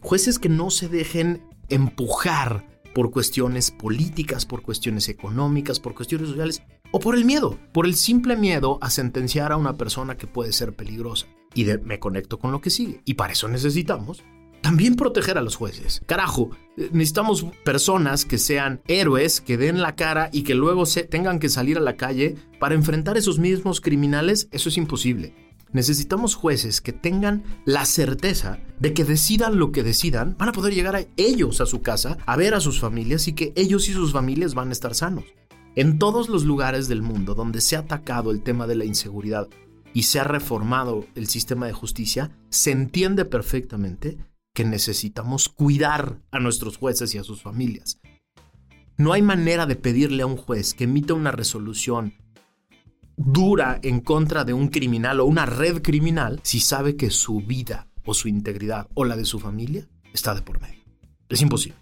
jueces 0.00 0.40
que 0.40 0.48
no 0.48 0.70
se 0.70 0.88
dejen 0.88 1.44
empujar 1.68 2.66
por 2.92 3.12
cuestiones 3.12 3.70
políticas, 3.70 4.46
por 4.46 4.62
cuestiones 4.62 5.08
económicas, 5.08 5.78
por 5.78 5.94
cuestiones 5.94 6.30
sociales 6.30 6.60
o 6.90 6.98
por 6.98 7.14
el 7.14 7.24
miedo, 7.24 7.56
por 7.72 7.86
el 7.86 7.94
simple 7.94 8.36
miedo 8.36 8.80
a 8.80 8.90
sentenciar 8.90 9.52
a 9.52 9.56
una 9.56 9.76
persona 9.76 10.16
que 10.16 10.26
puede 10.26 10.52
ser 10.52 10.74
peligrosa. 10.74 11.28
Y 11.54 11.66
me 11.84 12.00
conecto 12.00 12.40
con 12.40 12.50
lo 12.50 12.60
que 12.60 12.70
sigue. 12.70 13.00
Y 13.04 13.14
para 13.14 13.32
eso 13.32 13.46
necesitamos 13.46 14.24
también 14.68 14.96
proteger 14.96 15.38
a 15.38 15.40
los 15.40 15.56
jueces. 15.56 16.02
Carajo, 16.04 16.50
necesitamos 16.76 17.46
personas 17.64 18.26
que 18.26 18.36
sean 18.36 18.82
héroes, 18.86 19.40
que 19.40 19.56
den 19.56 19.80
la 19.80 19.96
cara 19.96 20.28
y 20.30 20.42
que 20.42 20.54
luego 20.54 20.84
se 20.84 21.04
tengan 21.04 21.38
que 21.38 21.48
salir 21.48 21.78
a 21.78 21.80
la 21.80 21.96
calle 21.96 22.34
para 22.60 22.74
enfrentar 22.74 23.16
esos 23.16 23.38
mismos 23.38 23.80
criminales. 23.80 24.46
Eso 24.52 24.68
es 24.68 24.76
imposible. 24.76 25.34
Necesitamos 25.72 26.34
jueces 26.34 26.82
que 26.82 26.92
tengan 26.92 27.44
la 27.64 27.86
certeza 27.86 28.58
de 28.78 28.92
que 28.92 29.04
decidan 29.04 29.58
lo 29.58 29.72
que 29.72 29.82
decidan, 29.82 30.36
van 30.38 30.50
a 30.50 30.52
poder 30.52 30.74
llegar 30.74 30.96
a 30.96 31.06
ellos 31.16 31.62
a 31.62 31.66
su 31.66 31.80
casa, 31.80 32.18
a 32.26 32.36
ver 32.36 32.52
a 32.52 32.60
sus 32.60 32.78
familias 32.78 33.26
y 33.26 33.32
que 33.32 33.54
ellos 33.56 33.88
y 33.88 33.94
sus 33.94 34.12
familias 34.12 34.52
van 34.52 34.68
a 34.68 34.72
estar 34.72 34.94
sanos. 34.94 35.24
En 35.76 35.98
todos 35.98 36.28
los 36.28 36.44
lugares 36.44 36.88
del 36.88 37.00
mundo 37.00 37.34
donde 37.34 37.62
se 37.62 37.76
ha 37.76 37.80
atacado 37.80 38.32
el 38.32 38.42
tema 38.42 38.66
de 38.66 38.76
la 38.76 38.84
inseguridad 38.84 39.48
y 39.94 40.02
se 40.02 40.20
ha 40.20 40.24
reformado 40.24 41.06
el 41.14 41.26
sistema 41.26 41.66
de 41.66 41.72
justicia, 41.72 42.32
se 42.50 42.70
entiende 42.70 43.24
perfectamente 43.24 44.18
que 44.54 44.64
necesitamos 44.64 45.48
cuidar 45.48 46.20
a 46.30 46.40
nuestros 46.40 46.76
jueces 46.76 47.14
y 47.14 47.18
a 47.18 47.24
sus 47.24 47.42
familias. 47.42 48.00
No 48.96 49.12
hay 49.12 49.22
manera 49.22 49.66
de 49.66 49.76
pedirle 49.76 50.22
a 50.22 50.26
un 50.26 50.36
juez 50.36 50.74
que 50.74 50.84
emita 50.84 51.14
una 51.14 51.30
resolución 51.30 52.14
dura 53.16 53.78
en 53.82 54.00
contra 54.00 54.44
de 54.44 54.52
un 54.52 54.68
criminal 54.68 55.20
o 55.20 55.26
una 55.26 55.46
red 55.46 55.82
criminal 55.82 56.40
si 56.42 56.60
sabe 56.60 56.96
que 56.96 57.10
su 57.10 57.40
vida 57.40 57.88
o 58.04 58.14
su 58.14 58.28
integridad 58.28 58.88
o 58.94 59.04
la 59.04 59.16
de 59.16 59.24
su 59.24 59.38
familia 59.38 59.88
está 60.12 60.34
de 60.34 60.42
por 60.42 60.60
medio. 60.60 60.82
Es 61.28 61.42
imposible. 61.42 61.78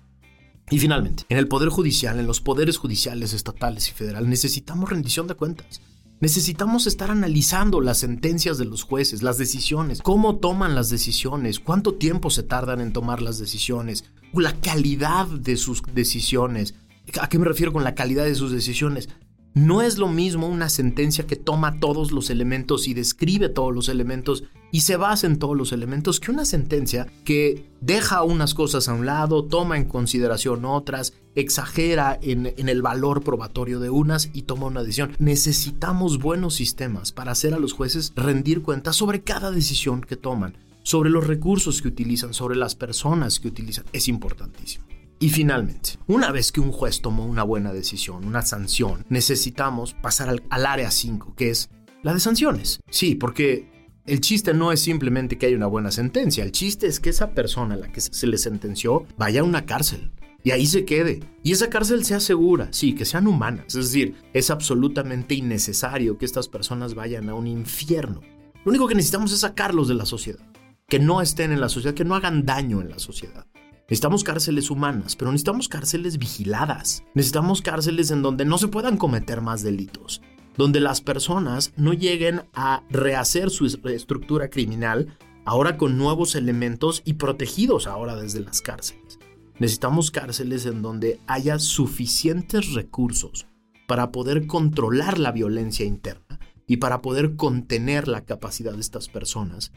Y 0.70 0.78
finalmente, 0.78 1.24
en 1.28 1.38
el 1.38 1.46
Poder 1.46 1.68
Judicial, 1.68 2.18
en 2.18 2.26
los 2.26 2.40
poderes 2.40 2.76
judiciales 2.76 3.32
estatales 3.32 3.88
y 3.88 3.92
federales, 3.92 4.28
necesitamos 4.28 4.90
rendición 4.90 5.28
de 5.28 5.34
cuentas. 5.34 5.80
Necesitamos 6.18 6.86
estar 6.86 7.10
analizando 7.10 7.82
las 7.82 7.98
sentencias 7.98 8.56
de 8.56 8.64
los 8.64 8.84
jueces, 8.84 9.22
las 9.22 9.36
decisiones, 9.36 10.00
cómo 10.00 10.36
toman 10.36 10.74
las 10.74 10.88
decisiones, 10.88 11.60
cuánto 11.60 11.94
tiempo 11.94 12.30
se 12.30 12.42
tardan 12.42 12.80
en 12.80 12.94
tomar 12.94 13.20
las 13.20 13.38
decisiones, 13.38 14.04
la 14.32 14.58
calidad 14.58 15.26
de 15.26 15.58
sus 15.58 15.82
decisiones. 15.82 16.74
¿A 17.20 17.28
qué 17.28 17.38
me 17.38 17.44
refiero 17.44 17.70
con 17.70 17.84
la 17.84 17.94
calidad 17.94 18.24
de 18.24 18.34
sus 18.34 18.50
decisiones? 18.50 19.10
No 19.52 19.82
es 19.82 19.98
lo 19.98 20.08
mismo 20.08 20.48
una 20.48 20.70
sentencia 20.70 21.26
que 21.26 21.36
toma 21.36 21.80
todos 21.80 22.12
los 22.12 22.30
elementos 22.30 22.88
y 22.88 22.94
describe 22.94 23.50
todos 23.50 23.74
los 23.74 23.90
elementos 23.90 24.44
y 24.70 24.80
se 24.80 24.96
basa 24.96 25.26
en 25.26 25.38
todos 25.38 25.56
los 25.56 25.72
elementos 25.72 26.20
que 26.20 26.30
una 26.30 26.44
sentencia 26.44 27.06
que 27.24 27.70
deja 27.80 28.22
unas 28.22 28.54
cosas 28.54 28.88
a 28.88 28.94
un 28.94 29.06
lado, 29.06 29.44
toma 29.44 29.76
en 29.76 29.84
consideración 29.84 30.64
otras, 30.64 31.14
exagera 31.34 32.18
en, 32.20 32.46
el 32.56 32.82
valor 32.82 33.22
probatorio 33.22 33.78
de 33.78 33.90
unas 33.90 34.30
y 34.32 34.42
toma 34.42 34.66
una 34.66 34.82
decisión. 34.82 35.12
Necesitamos 35.18 36.18
buenos 36.18 36.54
sistemas 36.54 37.12
para 37.12 37.32
hacer 37.32 37.54
a 37.54 37.58
los 37.58 37.72
jueces 37.72 38.12
rendir 38.16 38.62
cuentas 38.62 38.96
sobre 38.96 39.22
cada 39.22 39.50
decisión 39.50 40.00
que 40.00 40.16
toman, 40.16 40.56
sobre 40.82 41.10
los 41.10 41.26
recursos 41.26 41.82
que 41.82 41.88
utilizan, 41.88 42.34
sobre 42.34 42.56
las 42.56 42.74
personas 42.74 43.38
que 43.38 43.48
utilizan. 43.48 43.84
Es 43.92 44.08
importantísimo. 44.08 44.86
Y 45.18 45.30
finalmente, 45.30 45.92
una 46.06 46.30
vez 46.30 46.52
que 46.52 46.60
un 46.60 46.72
juez 46.72 47.00
tomó 47.00 47.24
una 47.24 47.42
buena 47.42 47.72
decisión, 47.72 48.26
una 48.26 48.42
sanción, 48.42 49.06
necesitamos 49.08 49.94
pasar 49.94 50.28
al, 50.28 50.66
área 50.66 50.90
5, 50.90 51.34
que 51.34 51.50
es 51.50 51.70
la 52.02 52.12
de 52.12 52.20
sanciones. 52.20 52.80
Sí, 52.90 53.14
porque 53.14 53.75
el 54.06 54.20
chiste 54.20 54.54
no 54.54 54.70
es 54.70 54.80
simplemente 54.80 55.36
que 55.36 55.46
haya 55.46 55.56
una 55.56 55.66
buena 55.66 55.90
sentencia, 55.90 56.44
el 56.44 56.52
chiste 56.52 56.86
es 56.86 57.00
que 57.00 57.10
esa 57.10 57.30
persona 57.30 57.74
a 57.74 57.78
la 57.78 57.88
que 57.88 58.00
se 58.00 58.26
le 58.26 58.38
sentenció 58.38 59.04
vaya 59.16 59.40
a 59.40 59.44
una 59.44 59.66
cárcel. 59.66 60.10
Y 60.44 60.52
ahí 60.52 60.66
se 60.66 60.84
quede. 60.84 61.24
Y 61.42 61.50
esa 61.50 61.68
cárcel 61.68 62.04
sea 62.04 62.20
segura, 62.20 62.68
sí, 62.70 62.94
que 62.94 63.04
sean 63.04 63.26
humanas. 63.26 63.74
Es 63.74 63.86
decir, 63.86 64.14
es 64.32 64.50
absolutamente 64.50 65.34
innecesario 65.34 66.18
que 66.18 66.24
estas 66.24 66.46
personas 66.46 66.94
vayan 66.94 67.28
a 67.28 67.34
un 67.34 67.48
infierno. 67.48 68.20
Lo 68.64 68.70
único 68.70 68.86
que 68.86 68.94
necesitamos 68.94 69.32
es 69.32 69.40
sacarlos 69.40 69.88
de 69.88 69.94
la 69.94 70.06
sociedad. 70.06 70.46
Que 70.88 71.00
no 71.00 71.20
estén 71.20 71.50
en 71.50 71.60
la 71.60 71.68
sociedad, 71.68 71.96
que 71.96 72.04
no 72.04 72.14
hagan 72.14 72.46
daño 72.46 72.80
en 72.80 72.90
la 72.90 73.00
sociedad. 73.00 73.44
Necesitamos 73.88 74.22
cárceles 74.22 74.70
humanas, 74.70 75.16
pero 75.16 75.32
necesitamos 75.32 75.68
cárceles 75.68 76.18
vigiladas. 76.18 77.02
Necesitamos 77.14 77.60
cárceles 77.60 78.12
en 78.12 78.22
donde 78.22 78.44
no 78.44 78.58
se 78.58 78.68
puedan 78.68 78.96
cometer 78.98 79.40
más 79.40 79.62
delitos, 79.62 80.22
donde 80.56 80.80
las 80.80 81.00
personas 81.00 81.72
no 81.76 81.92
lleguen 81.92 82.42
a 82.54 82.82
rehacer 82.90 83.50
su 83.50 83.66
estructura 83.66 84.48
criminal 84.48 85.16
ahora 85.44 85.76
con 85.76 85.96
nuevos 85.96 86.34
elementos 86.34 87.02
y 87.04 87.14
protegidos 87.14 87.86
ahora 87.86 88.16
desde 88.16 88.40
las 88.40 88.60
cárceles. 88.60 89.18
Necesitamos 89.58 90.10
cárceles 90.10 90.66
en 90.66 90.82
donde 90.82 91.20
haya 91.26 91.58
suficientes 91.58 92.74
recursos 92.74 93.46
para 93.86 94.12
poder 94.12 94.46
controlar 94.46 95.18
la 95.18 95.32
violencia 95.32 95.86
interna 95.86 96.40
y 96.66 96.78
para 96.78 97.00
poder 97.00 97.36
contener 97.36 98.08
la 98.08 98.24
capacidad 98.24 98.72
de 98.72 98.80
estas 98.80 99.08
personas 99.08 99.72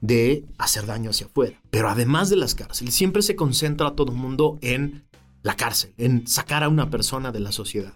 de 0.00 0.46
hacer 0.58 0.86
daño 0.86 1.10
hacia 1.10 1.26
afuera. 1.26 1.60
Pero 1.70 1.90
además 1.90 2.30
de 2.30 2.36
las 2.36 2.54
cárceles, 2.54 2.94
siempre 2.94 3.22
se 3.22 3.36
concentra 3.36 3.94
todo 3.94 4.12
el 4.12 4.18
mundo 4.18 4.58
en 4.62 5.04
la 5.42 5.56
cárcel, 5.56 5.92
en 5.98 6.26
sacar 6.26 6.64
a 6.64 6.68
una 6.68 6.90
persona 6.90 7.32
de 7.32 7.40
la 7.40 7.52
sociedad. 7.52 7.94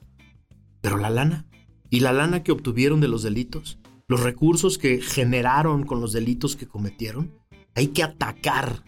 Pero 0.82 0.98
la 0.98 1.10
lana, 1.10 1.46
y 1.90 2.00
la 2.00 2.12
lana 2.12 2.42
que 2.42 2.52
obtuvieron 2.52 3.00
de 3.00 3.08
los 3.08 3.22
delitos, 3.22 3.78
los 4.06 4.22
recursos 4.22 4.78
que 4.78 5.00
generaron 5.00 5.84
con 5.84 6.00
los 6.00 6.12
delitos 6.12 6.56
que 6.56 6.68
cometieron, 6.68 7.32
hay 7.74 7.88
que 7.88 8.02
atacar, 8.02 8.84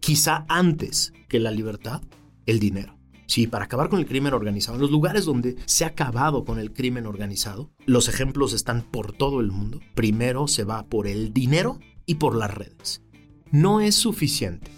quizá 0.00 0.44
antes 0.48 1.12
que 1.28 1.38
la 1.38 1.50
libertad, 1.50 2.02
el 2.46 2.58
dinero. 2.58 2.98
Sí, 3.26 3.46
para 3.46 3.64
acabar 3.64 3.88
con 3.88 3.98
el 3.98 4.06
crimen 4.06 4.34
organizado, 4.34 4.76
en 4.76 4.82
los 4.82 4.90
lugares 4.90 5.24
donde 5.24 5.56
se 5.64 5.84
ha 5.84 5.88
acabado 5.88 6.44
con 6.44 6.58
el 6.58 6.72
crimen 6.72 7.06
organizado, 7.06 7.70
los 7.86 8.08
ejemplos 8.08 8.52
están 8.52 8.82
por 8.82 9.12
todo 9.12 9.40
el 9.40 9.50
mundo. 9.50 9.80
Primero 9.94 10.48
se 10.48 10.64
va 10.64 10.84
por 10.84 11.06
el 11.06 11.32
dinero 11.32 11.78
y 12.04 12.16
por 12.16 12.34
las 12.34 12.52
redes. 12.52 13.02
No 13.50 13.80
es 13.80 13.94
suficiente 13.94 14.70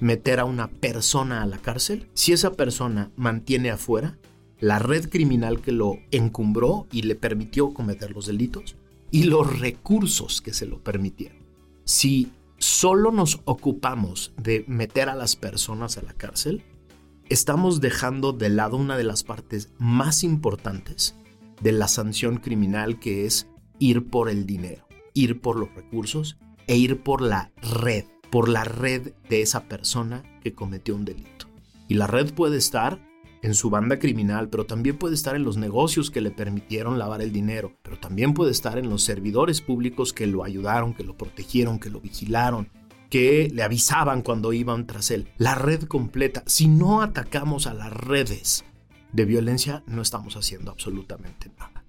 meter 0.00 0.40
a 0.40 0.44
una 0.44 0.68
persona 0.68 1.42
a 1.42 1.46
la 1.46 1.58
cárcel 1.58 2.08
si 2.14 2.32
esa 2.32 2.52
persona 2.54 3.10
mantiene 3.16 3.70
afuera 3.70 4.18
la 4.60 4.78
red 4.78 5.08
criminal 5.08 5.60
que 5.60 5.72
lo 5.72 5.98
encumbró 6.10 6.86
y 6.92 7.02
le 7.02 7.14
permitió 7.14 7.72
cometer 7.72 8.12
los 8.12 8.26
delitos 8.26 8.76
y 9.10 9.24
los 9.24 9.58
recursos 9.58 10.40
que 10.40 10.52
se 10.52 10.66
lo 10.66 10.78
permitieron. 10.82 11.38
Si 11.84 12.30
solo 12.58 13.10
nos 13.10 13.40
ocupamos 13.46 14.32
de 14.36 14.64
meter 14.68 15.08
a 15.08 15.16
las 15.16 15.34
personas 15.34 15.96
a 15.96 16.02
la 16.02 16.12
cárcel, 16.12 16.62
estamos 17.28 17.80
dejando 17.80 18.32
de 18.32 18.50
lado 18.50 18.76
una 18.76 18.96
de 18.96 19.04
las 19.04 19.24
partes 19.24 19.70
más 19.78 20.22
importantes 20.22 21.16
de 21.62 21.72
la 21.72 21.88
sanción 21.88 22.36
criminal 22.36 22.98
que 22.98 23.24
es 23.24 23.48
ir 23.78 24.08
por 24.08 24.28
el 24.28 24.46
dinero, 24.46 24.86
ir 25.14 25.40
por 25.40 25.58
los 25.58 25.74
recursos 25.74 26.36
e 26.66 26.76
ir 26.76 27.02
por 27.02 27.22
la 27.22 27.50
red, 27.62 28.04
por 28.30 28.48
la 28.48 28.64
red 28.64 29.14
de 29.28 29.42
esa 29.42 29.64
persona 29.64 30.22
que 30.42 30.52
cometió 30.52 30.94
un 30.94 31.04
delito. 31.04 31.46
Y 31.88 31.94
la 31.94 32.06
red 32.06 32.32
puede 32.32 32.58
estar 32.58 33.00
en 33.42 33.54
su 33.54 33.70
banda 33.70 33.98
criminal, 33.98 34.48
pero 34.48 34.66
también 34.66 34.98
puede 34.98 35.14
estar 35.14 35.34
en 35.34 35.44
los 35.44 35.56
negocios 35.56 36.10
que 36.10 36.20
le 36.20 36.30
permitieron 36.30 36.98
lavar 36.98 37.22
el 37.22 37.32
dinero, 37.32 37.72
pero 37.82 37.98
también 37.98 38.34
puede 38.34 38.50
estar 38.50 38.78
en 38.78 38.90
los 38.90 39.02
servidores 39.02 39.60
públicos 39.60 40.12
que 40.12 40.26
lo 40.26 40.44
ayudaron, 40.44 40.94
que 40.94 41.04
lo 41.04 41.16
protegieron, 41.16 41.78
que 41.78 41.90
lo 41.90 42.00
vigilaron, 42.00 42.68
que 43.08 43.50
le 43.52 43.62
avisaban 43.62 44.22
cuando 44.22 44.52
iban 44.52 44.86
tras 44.86 45.10
él. 45.10 45.28
La 45.38 45.54
red 45.54 45.84
completa. 45.84 46.42
Si 46.46 46.68
no 46.68 47.02
atacamos 47.02 47.66
a 47.66 47.74
las 47.74 47.92
redes 47.92 48.64
de 49.12 49.24
violencia, 49.24 49.82
no 49.86 50.02
estamos 50.02 50.36
haciendo 50.36 50.70
absolutamente 50.70 51.50
nada. 51.58 51.84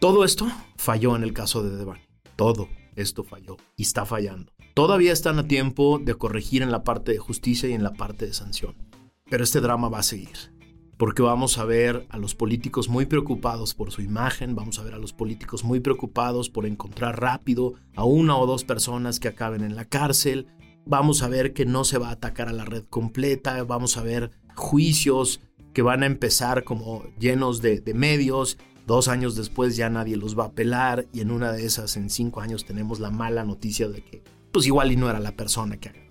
Todo 0.00 0.24
esto 0.24 0.46
falló 0.76 1.14
en 1.14 1.22
el 1.22 1.32
caso 1.32 1.62
de 1.62 1.76
Devani. 1.76 2.00
Todo 2.34 2.68
esto 2.96 3.22
falló 3.22 3.58
y 3.76 3.82
está 3.82 4.06
fallando. 4.06 4.52
Todavía 4.74 5.12
están 5.12 5.38
a 5.38 5.46
tiempo 5.46 5.98
de 5.98 6.14
corregir 6.14 6.62
en 6.62 6.70
la 6.70 6.84
parte 6.84 7.12
de 7.12 7.18
justicia 7.18 7.68
y 7.68 7.72
en 7.72 7.82
la 7.82 7.92
parte 7.92 8.26
de 8.26 8.32
sanción. 8.32 8.89
Pero 9.30 9.44
este 9.44 9.60
drama 9.60 9.88
va 9.88 10.00
a 10.00 10.02
seguir. 10.02 10.52
porque 10.98 11.22
vamos 11.22 11.56
a 11.56 11.64
ver 11.64 12.06
a 12.10 12.18
los 12.18 12.34
políticos 12.34 12.90
muy 12.90 13.06
preocupados 13.06 13.72
por 13.72 13.90
su 13.90 14.02
imagen, 14.02 14.54
vamos 14.54 14.78
a 14.78 14.82
ver 14.82 14.92
a 14.92 14.98
los 14.98 15.14
políticos 15.14 15.64
muy 15.64 15.80
preocupados 15.80 16.50
por 16.50 16.66
encontrar 16.66 17.18
rápido 17.18 17.72
a 17.96 18.04
una 18.04 18.36
o 18.36 18.44
dos 18.46 18.64
personas 18.64 19.18
que 19.18 19.28
acaben 19.28 19.64
en 19.64 19.76
la 19.76 19.86
cárcel, 19.86 20.48
vamos 20.84 21.22
a 21.22 21.28
ver 21.28 21.54
que 21.54 21.64
no 21.64 21.84
se 21.84 21.96
va 21.96 22.08
a 22.08 22.12
atacar 22.12 22.48
a 22.48 22.52
la 22.52 22.66
red 22.66 22.84
completa, 22.90 23.62
vamos 23.64 23.96
a 23.96 24.02
ver 24.02 24.30
juicios 24.54 25.40
que 25.72 25.80
van 25.80 26.02
a 26.02 26.06
empezar 26.06 26.64
como 26.64 27.04
llenos 27.18 27.62
de, 27.62 27.82
medios, 27.94 28.58
dos 28.86 29.08
años 29.08 29.36
después 29.36 29.76
ya 29.76 29.88
nadie 29.88 30.18
los 30.18 30.38
va 30.38 30.44
a 30.44 30.48
apelar 30.48 31.06
y 31.14 31.20
en 31.20 31.30
una 31.30 31.52
de 31.52 31.64
esas 31.64 31.96
en 31.96 32.10
cinco 32.10 32.42
años 32.42 32.64
tenemos 32.66 33.00
la 33.00 33.10
mala 33.10 33.44
noticia 33.44 33.88
de 33.88 34.02
que 34.02 34.22
pues 34.52 34.66
igual 34.66 34.90
y 34.92 34.96
no 34.96 35.08
era 35.08 35.20
la 35.20 35.32
persona 35.32 35.78
que. 35.78 36.09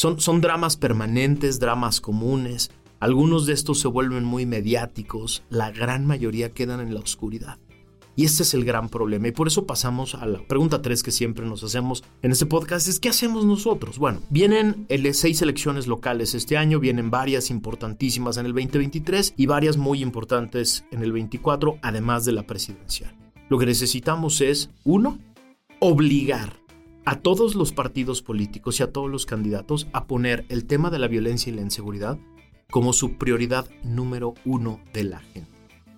Son, 0.00 0.18
son 0.18 0.40
dramas 0.40 0.78
permanentes, 0.78 1.60
dramas 1.60 2.00
comunes, 2.00 2.70
algunos 3.00 3.44
de 3.44 3.52
estos 3.52 3.80
se 3.80 3.88
vuelven 3.88 4.24
muy 4.24 4.46
mediáticos, 4.46 5.42
la 5.50 5.70
gran 5.70 6.06
mayoría 6.06 6.52
quedan 6.52 6.80
en 6.80 6.94
la 6.94 7.00
oscuridad. 7.00 7.58
Y 8.16 8.24
este 8.24 8.44
es 8.44 8.54
el 8.54 8.64
gran 8.64 8.88
problema. 8.88 9.28
Y 9.28 9.32
por 9.32 9.46
eso 9.46 9.66
pasamos 9.66 10.14
a 10.14 10.24
la 10.24 10.38
pregunta 10.38 10.80
3 10.80 11.02
que 11.02 11.10
siempre 11.10 11.44
nos 11.44 11.62
hacemos 11.64 12.02
en 12.22 12.32
este 12.32 12.46
podcast, 12.46 12.88
es 12.88 12.98
¿qué 12.98 13.10
hacemos 13.10 13.44
nosotros? 13.44 13.98
Bueno, 13.98 14.22
vienen 14.30 14.86
seis 15.12 15.42
elecciones 15.42 15.86
locales 15.86 16.34
este 16.34 16.56
año, 16.56 16.80
vienen 16.80 17.10
varias 17.10 17.50
importantísimas 17.50 18.38
en 18.38 18.46
el 18.46 18.54
2023 18.54 19.34
y 19.36 19.44
varias 19.44 19.76
muy 19.76 20.00
importantes 20.00 20.86
en 20.92 21.02
el 21.02 21.12
24, 21.12 21.78
además 21.82 22.24
de 22.24 22.32
la 22.32 22.44
presidencial. 22.44 23.14
Lo 23.50 23.58
que 23.58 23.66
necesitamos 23.66 24.40
es, 24.40 24.70
uno, 24.82 25.18
obligar 25.78 26.59
a 27.04 27.20
todos 27.20 27.54
los 27.54 27.72
partidos 27.72 28.22
políticos 28.22 28.80
y 28.80 28.82
a 28.82 28.92
todos 28.92 29.10
los 29.10 29.26
candidatos 29.26 29.88
a 29.92 30.06
poner 30.06 30.44
el 30.48 30.66
tema 30.66 30.90
de 30.90 30.98
la 30.98 31.08
violencia 31.08 31.52
y 31.52 31.56
la 31.56 31.62
inseguridad 31.62 32.18
como 32.70 32.92
su 32.92 33.18
prioridad 33.18 33.68
número 33.82 34.34
uno 34.44 34.80
de 34.92 35.04
la 35.04 35.20
gente. 35.20 35.50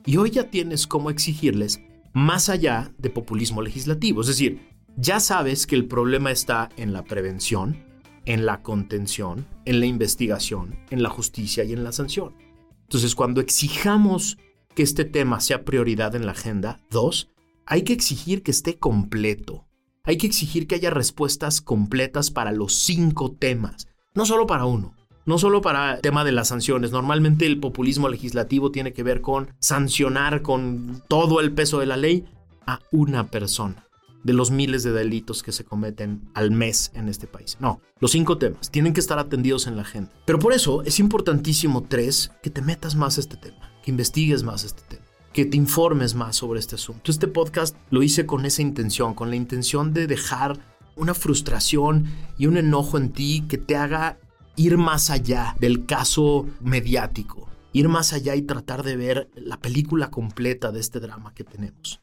Y 0.07 0.17
hoy 0.17 0.31
ya 0.31 0.51
tienes 0.51 0.87
cómo 0.87 1.11
exigirles 1.11 1.81
más 2.13 2.49
allá 2.49 2.93
de 2.99 3.11
populismo 3.11 3.63
legislativo. 3.63 4.23
Es 4.23 4.27
decir, 4.27 4.73
ya 4.97 5.21
sabes 5.21 5.67
que 5.67 5.77
el 5.77 5.87
problema 5.87 6.31
está 6.31 6.69
en 6.77 6.93
la 6.93 7.05
prevención, 7.05 7.85
en 8.25 8.47
la 8.47 8.63
contención, 8.63 9.47
en 9.65 9.81
la 9.81 9.87
investigación, 9.87 10.79
en 10.91 11.03
la 11.03 11.09
justicia 11.09 11.65
y 11.65 11.73
en 11.73 11.85
la 11.85 11.93
sanción. 11.93 12.35
Entonces, 12.83 13.15
cuando 13.15 13.41
exijamos 13.41 14.39
que 14.75 14.83
este 14.83 15.05
tema 15.05 15.41
sea 15.41 15.65
prioridad 15.65 16.15
en 16.15 16.27
la 16.27 16.33
agenda, 16.33 16.81
dos, 16.91 17.31
hay 17.67 17.83
que 17.83 17.93
exigir 17.93 18.43
que 18.43 18.51
esté 18.51 18.79
completo. 18.79 19.67
Hay 20.05 20.17
que 20.17 20.27
exigir 20.27 20.67
que 20.67 20.75
haya 20.75 20.91
respuestas 20.91 21.61
completas 21.61 22.31
para 22.31 22.53
los 22.53 22.75
cinco 22.75 23.33
temas, 23.33 23.89
no 24.15 24.27
solo 24.27 24.47
para 24.47 24.65
uno 24.65 24.95
no 25.25 25.39
solo 25.39 25.61
para 25.61 25.95
el 25.95 26.01
tema 26.01 26.25
de 26.25 26.33
las 26.33 26.49
sanciones. 26.49 26.91
Normalmente 26.91 27.47
el 27.47 27.61
populismo 27.61 28.09
legislativo 28.09 28.71
tiene 28.71 28.93
que 28.93 29.03
ver 29.03 29.21
con 29.21 29.55
sancionar 29.61 30.43
con 30.43 31.03
todo 31.09 31.41
el 31.41 31.53
peso 31.53 31.79
de 31.79 31.87
la 31.87 31.97
ley 31.97 32.25
a 32.67 32.81
una 32.91 33.29
persona 33.29 33.87
de 34.25 34.33
los 34.33 34.51
miles 34.51 34.85
de 34.85 34.93
delitos 34.93 35.43
que 35.43 35.53
se 35.53 35.65
cometen 35.65 36.31
al 36.35 36.51
mes 36.53 36.93
en 36.95 37.09
este 37.09 37.27
país. 37.27 37.57
No, 37.61 37.81
los 37.99 38.13
cinco 38.13 38.39
temas 38.39 38.71
tienen 38.71 38.93
que 38.93 39.01
estar 39.01 39.19
atendidos 39.19 39.67
en 39.67 39.77
la 39.77 39.83
agenda. 39.83 40.13
Pero 40.25 40.39
por 40.39 40.53
eso 40.53 40.83
es 40.83 41.01
importantísimo, 41.01 41.83
tres, 41.83 42.31
que 42.43 42.51
te 42.51 42.63
metas 42.63 42.95
más 42.95 43.17
a 43.17 43.21
este 43.21 43.37
tema, 43.37 43.73
que 43.83 43.91
investigues 43.91 44.45
más 44.45 44.65
este 44.65 44.83
tema, 44.83 45.02
que 45.33 45.47
te 45.47 45.57
informes 45.57 46.15
más 46.15 46.37
sobre 46.37 46.61
este 46.61 46.75
asunto. 46.75 47.11
Este 47.11 47.29
podcast 47.29 47.77
lo 47.91 48.03
hice 48.03 48.27
con 48.27 48.45
esa 48.45 48.63
intención, 48.63 49.15
con 49.15 49.31
la 49.31 49.37
intención 49.37 49.93
de 49.95 50.07
dejar 50.07 50.59
una 50.97 51.15
frustración 51.15 52.07
y 52.39 52.47
un 52.47 52.57
enojo 52.57 52.99
en 52.99 53.13
ti 53.13 53.45
que 53.49 53.59
te 53.59 53.77
haga 53.77 54.19
ir 54.57 54.77
más 54.77 55.11
allá 55.11 55.57
del 55.59 55.87
caso 55.87 56.47
mediático, 56.61 57.49
ir 57.73 57.89
más 57.89 58.13
allá 58.13 58.37
y 58.37 58.43
tratar 58.43 58.83
de 58.83 58.97
ver 58.97 59.31
la 59.35 59.59
película 59.59 60.11
completa 60.11 60.71
de 60.71 60.81
este 60.81 61.01
drama 61.01 61.33
que 61.35 61.45
tenemos. 61.45 62.01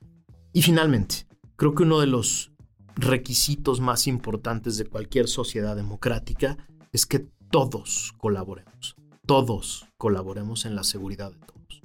Y 0.51 0.63
finalmente, 0.63 1.27
creo 1.55 1.75
que 1.75 1.83
uno 1.83 1.99
de 1.99 2.07
los 2.07 2.51
requisitos 2.95 3.79
más 3.79 4.07
importantes 4.07 4.77
de 4.77 4.85
cualquier 4.85 5.27
sociedad 5.27 5.75
democrática 5.75 6.57
es 6.91 7.05
que 7.05 7.27
todos 7.51 8.13
colaboremos, 8.17 8.95
todos 9.27 9.85
colaboremos 9.97 10.65
en 10.65 10.75
la 10.75 10.83
seguridad 10.83 11.31
de 11.31 11.37
todos. 11.37 11.81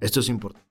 Esto 0.00 0.20
es 0.20 0.28
importante. 0.28 0.67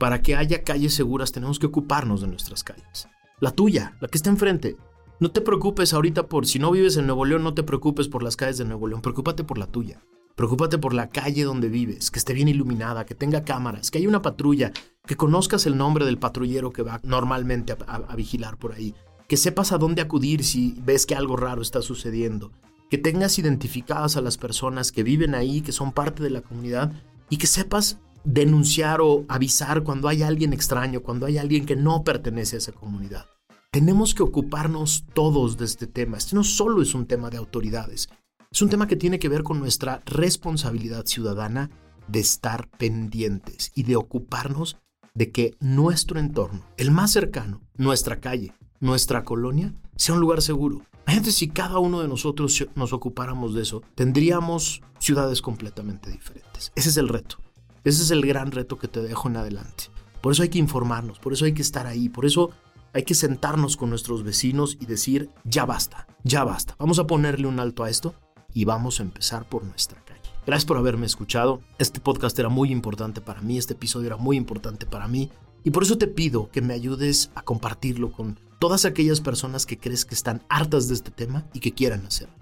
Para 0.00 0.22
que 0.22 0.34
haya 0.34 0.62
calles 0.62 0.94
seguras 0.94 1.30
tenemos 1.30 1.58
que 1.58 1.66
ocuparnos 1.66 2.22
de 2.22 2.26
nuestras 2.26 2.64
calles. 2.64 3.06
La 3.38 3.50
tuya, 3.50 3.98
la 4.00 4.08
que 4.08 4.16
está 4.16 4.30
enfrente, 4.30 4.78
no 5.20 5.30
te 5.30 5.42
preocupes 5.42 5.92
ahorita 5.92 6.26
por, 6.26 6.46
si 6.46 6.58
no 6.58 6.70
vives 6.70 6.96
en 6.96 7.04
Nuevo 7.04 7.26
León, 7.26 7.44
no 7.44 7.52
te 7.52 7.64
preocupes 7.64 8.08
por 8.08 8.22
las 8.22 8.34
calles 8.34 8.56
de 8.56 8.64
Nuevo 8.64 8.88
León, 8.88 9.02
preocúpate 9.02 9.44
por 9.44 9.58
la 9.58 9.66
tuya. 9.66 10.02
Preocúpate 10.36 10.78
por 10.78 10.94
la 10.94 11.10
calle 11.10 11.44
donde 11.44 11.68
vives, 11.68 12.10
que 12.10 12.18
esté 12.18 12.32
bien 12.32 12.48
iluminada, 12.48 13.04
que 13.04 13.14
tenga 13.14 13.44
cámaras, 13.44 13.90
que 13.90 13.98
haya 13.98 14.08
una 14.08 14.22
patrulla, 14.22 14.72
que 15.04 15.18
conozcas 15.18 15.66
el 15.66 15.76
nombre 15.76 16.06
del 16.06 16.16
patrullero 16.16 16.72
que 16.72 16.80
va 16.82 16.98
normalmente 17.02 17.76
a, 17.86 18.16
vigilar 18.16 18.56
por 18.56 18.72
ahí, 18.72 18.94
que 19.28 19.36
sepas 19.36 19.70
a 19.70 19.76
dónde 19.76 20.00
acudir 20.00 20.44
si 20.44 20.80
ves 20.82 21.04
que 21.04 21.14
algo 21.14 21.36
raro 21.36 21.60
está 21.60 21.82
sucediendo, 21.82 22.52
que 22.88 22.96
tengas 22.96 23.38
identificadas 23.38 24.16
a 24.16 24.22
las 24.22 24.38
personas 24.38 24.92
que 24.92 25.02
viven 25.02 25.34
ahí, 25.34 25.60
que 25.60 25.72
son 25.72 25.92
parte 25.92 26.22
de 26.22 26.30
la 26.30 26.40
comunidad 26.40 26.90
y 27.28 27.36
que 27.36 27.46
sepas 27.46 27.98
denunciar 28.24 29.00
o 29.00 29.24
avisar 29.28 29.82
cuando 29.82 30.08
hay 30.08 30.22
alguien 30.22 30.52
extraño, 30.52 31.02
cuando 31.02 31.26
hay 31.26 31.38
alguien 31.38 31.66
que 31.66 31.76
no 31.76 32.04
pertenece 32.04 32.56
a 32.56 32.58
esa 32.58 32.72
comunidad. 32.72 33.26
Tenemos 33.70 34.14
que 34.14 34.22
ocuparnos 34.22 35.04
todos 35.14 35.56
de 35.56 35.64
este 35.64 35.86
tema. 35.86 36.18
Este 36.18 36.34
no 36.34 36.42
solo 36.42 36.82
es 36.82 36.94
un 36.94 37.06
tema 37.06 37.30
de 37.30 37.36
autoridades, 37.36 38.08
es 38.50 38.62
un 38.62 38.68
tema 38.68 38.88
que 38.88 38.96
tiene 38.96 39.20
que 39.20 39.28
ver 39.28 39.44
con 39.44 39.60
nuestra 39.60 40.02
responsabilidad 40.06 41.06
ciudadana 41.06 41.70
de 42.08 42.18
estar 42.18 42.68
pendientes 42.68 43.70
y 43.76 43.84
de 43.84 43.94
ocuparnos 43.94 44.76
de 45.14 45.30
que 45.30 45.54
nuestro 45.60 46.18
entorno, 46.18 46.64
el 46.76 46.90
más 46.90 47.12
cercano, 47.12 47.60
nuestra 47.76 48.20
calle, 48.20 48.52
nuestra 48.80 49.22
colonia, 49.22 49.72
sea 49.96 50.14
un 50.14 50.20
lugar 50.20 50.42
seguro. 50.42 50.82
Imagínate 51.06 51.32
si 51.32 51.48
cada 51.48 51.78
uno 51.78 52.02
de 52.02 52.08
nosotros 52.08 52.66
nos 52.74 52.92
ocupáramos 52.92 53.54
de 53.54 53.62
eso, 53.62 53.82
tendríamos 53.94 54.82
ciudades 54.98 55.42
completamente 55.42 56.10
diferentes. 56.10 56.72
Ese 56.74 56.88
es 56.88 56.96
el 56.96 57.08
reto. 57.08 57.38
Ese 57.82 58.02
es 58.02 58.10
el 58.10 58.26
gran 58.26 58.50
reto 58.50 58.78
que 58.78 58.88
te 58.88 59.00
dejo 59.00 59.28
en 59.28 59.38
adelante. 59.38 59.84
Por 60.20 60.32
eso 60.32 60.42
hay 60.42 60.50
que 60.50 60.58
informarnos, 60.58 61.18
por 61.18 61.32
eso 61.32 61.46
hay 61.46 61.54
que 61.54 61.62
estar 61.62 61.86
ahí, 61.86 62.10
por 62.10 62.26
eso 62.26 62.50
hay 62.92 63.04
que 63.04 63.14
sentarnos 63.14 63.76
con 63.76 63.88
nuestros 63.88 64.22
vecinos 64.22 64.76
y 64.80 64.86
decir, 64.86 65.30
ya 65.44 65.64
basta, 65.64 66.06
ya 66.22 66.44
basta. 66.44 66.74
Vamos 66.78 66.98
a 66.98 67.06
ponerle 67.06 67.46
un 67.46 67.58
alto 67.58 67.82
a 67.82 67.90
esto 67.90 68.14
y 68.52 68.66
vamos 68.66 69.00
a 69.00 69.02
empezar 69.02 69.48
por 69.48 69.64
nuestra 69.64 70.04
calle. 70.04 70.20
Gracias 70.46 70.66
por 70.66 70.76
haberme 70.76 71.06
escuchado. 71.06 71.60
Este 71.78 72.00
podcast 72.00 72.38
era 72.38 72.50
muy 72.50 72.70
importante 72.70 73.22
para 73.22 73.40
mí, 73.40 73.56
este 73.56 73.72
episodio 73.72 74.08
era 74.08 74.16
muy 74.16 74.36
importante 74.36 74.84
para 74.84 75.08
mí 75.08 75.30
y 75.64 75.70
por 75.70 75.82
eso 75.82 75.96
te 75.96 76.06
pido 76.06 76.50
que 76.50 76.60
me 76.60 76.74
ayudes 76.74 77.30
a 77.34 77.42
compartirlo 77.42 78.12
con 78.12 78.38
todas 78.58 78.84
aquellas 78.84 79.22
personas 79.22 79.64
que 79.64 79.78
crees 79.78 80.04
que 80.04 80.14
están 80.14 80.42
hartas 80.50 80.88
de 80.88 80.94
este 80.94 81.10
tema 81.10 81.46
y 81.54 81.60
que 81.60 81.72
quieran 81.72 82.04
hacerlo. 82.04 82.34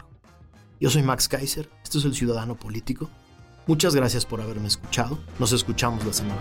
Yo 0.81 0.91
soy 0.91 1.03
Max 1.03 1.29
Kaiser, 1.29 1.71
esto 1.85 1.99
es 1.99 2.05
El 2.05 2.15
Ciudadano 2.15 2.57
Político. 2.57 3.09
Muchas 3.69 3.95
gracias 3.95 4.25
por 4.25 4.41
haberme 4.41 4.67
escuchado. 4.67 5.19
Nos 5.39 5.53
escuchamos 5.53 6.03
la 6.07 6.13
semana. 6.15 6.41